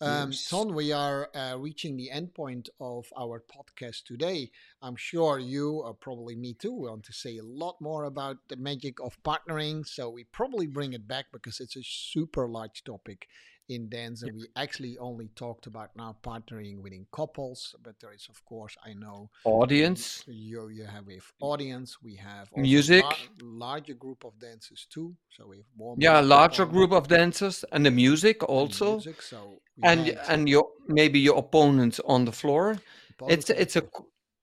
[0.00, 0.48] Um, Yes.
[0.50, 4.50] Ton, we are uh, reaching the end point of our podcast today.
[4.82, 8.56] I'm sure you, or probably me too, want to say a lot more about the
[8.56, 9.86] magic of partnering.
[9.86, 13.26] So we probably bring it back because it's a super large topic
[13.68, 17.74] in dance, and we actually only talked about now partnering within couples.
[17.82, 20.22] But there is, of course, I know Audience.
[20.26, 21.46] you you have with mm.
[21.52, 21.98] audience.
[22.02, 23.02] We have Music.
[23.02, 25.14] lar- larger group of dancers too.
[25.30, 28.92] So we have warm Yeah, larger warm group of dancers and the music and also.
[28.92, 29.22] music.
[29.22, 32.78] So And and your maybe your opponents on the floor.
[33.10, 33.82] opponents It's it's a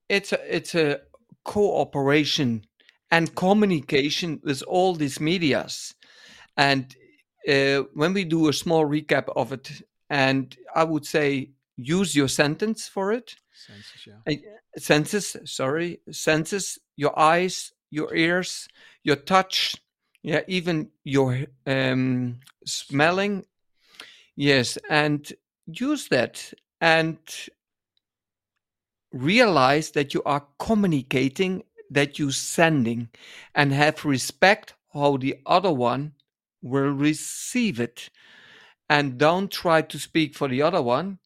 [0.10, 1.00] it's a it's a
[1.44, 2.66] cooperation
[3.10, 5.96] and communication with all these medias.
[6.58, 6.96] And
[7.48, 12.28] uh, when we do a small recap of it, and I would say use your
[12.28, 13.36] sentence for it.
[13.54, 14.08] senses.
[14.08, 14.34] Yeah.
[14.34, 18.68] Uh, senses, sorry, senses, your eyes, your ears,
[19.04, 19.76] your touch,
[20.22, 23.46] yeah, even your um, smelling.
[24.36, 25.32] Yes, and
[25.66, 27.18] use that and
[29.12, 33.10] realize that you are communicating, that you're sending,
[33.54, 36.14] and have respect how the other one
[36.64, 38.10] will receive it.
[38.90, 41.20] And don't try to speak for the other one.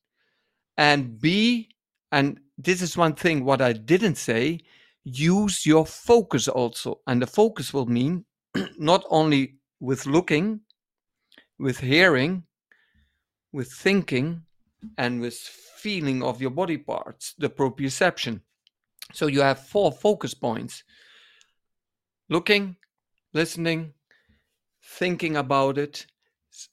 [0.77, 1.69] And be,
[2.11, 4.59] and this is one thing what I didn't say,
[5.03, 7.01] use your focus also.
[7.07, 8.25] And the focus will mean
[8.77, 10.61] not only with looking,
[11.57, 12.43] with hearing,
[13.51, 14.43] with thinking,
[14.97, 18.41] and with feeling of your body parts, the proprioception.
[19.13, 20.83] So you have four focus points
[22.29, 22.75] looking,
[23.33, 23.93] listening,
[24.87, 26.05] thinking about it,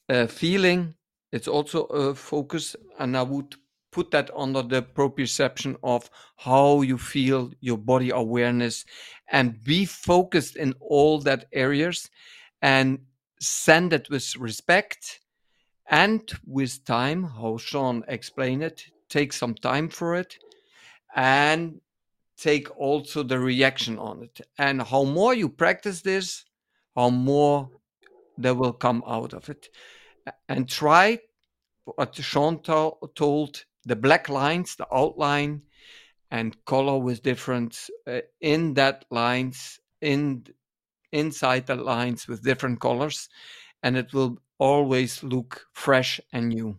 [0.09, 0.95] uh, feeling.
[1.33, 3.57] It's also a focus, and I would
[3.91, 8.85] put that under the proprioception of how you feel, your body awareness,
[9.31, 12.11] and be focused in all that areas
[12.63, 12.99] and
[13.41, 15.21] send it with respect
[15.87, 20.39] and with time, how Sean explained it, take some time for it
[21.15, 21.81] and
[22.37, 24.41] take also the reaction on it.
[24.59, 26.45] And how more you practice this,
[26.97, 27.71] how more
[28.39, 29.69] there will come out of it.
[30.49, 31.19] And try
[31.85, 35.63] what Sean to- told the black lines, the outline,
[36.31, 40.45] and color with different uh, in that lines in
[41.13, 43.29] inside the lines with different colors
[43.83, 46.77] and it will always look fresh and new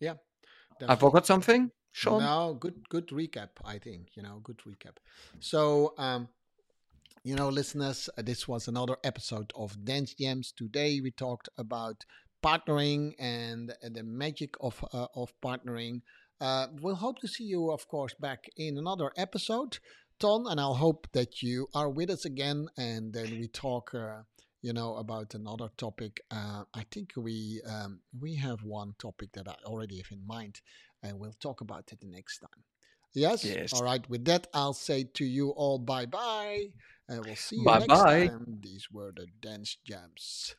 [0.00, 0.16] Yeah.
[0.86, 4.96] i forgot something sean No, good good recap, I think, you know, good recap.
[5.40, 6.28] So, um
[7.26, 10.52] you know, listeners, uh, this was another episode of Dance Gems.
[10.52, 12.04] Today we talked about
[12.40, 16.02] partnering and the magic of uh, of partnering.
[16.40, 19.78] Uh, we'll hope to see you, of course, back in another episode,
[20.20, 24.22] Ton, and I'll hope that you are with us again, and then we talk, uh,
[24.62, 26.20] you know, about another topic.
[26.30, 30.60] Uh, I think we um, we have one topic that I already have in mind,
[31.02, 32.62] and we'll talk about it the next time.
[33.14, 33.44] Yes.
[33.44, 33.72] Yes.
[33.72, 34.08] All right.
[34.08, 36.68] With that, I'll say to you all bye bye.
[37.08, 38.26] And we'll see you Bye next bye.
[38.28, 38.58] time.
[38.60, 40.56] These were the Dance Gems.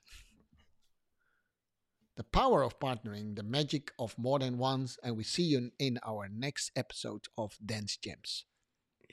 [2.16, 4.98] The power of partnering, the magic of more than once.
[5.04, 8.46] And we see you in our next episode of Dance Gems.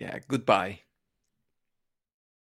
[0.01, 0.81] yeah goodbye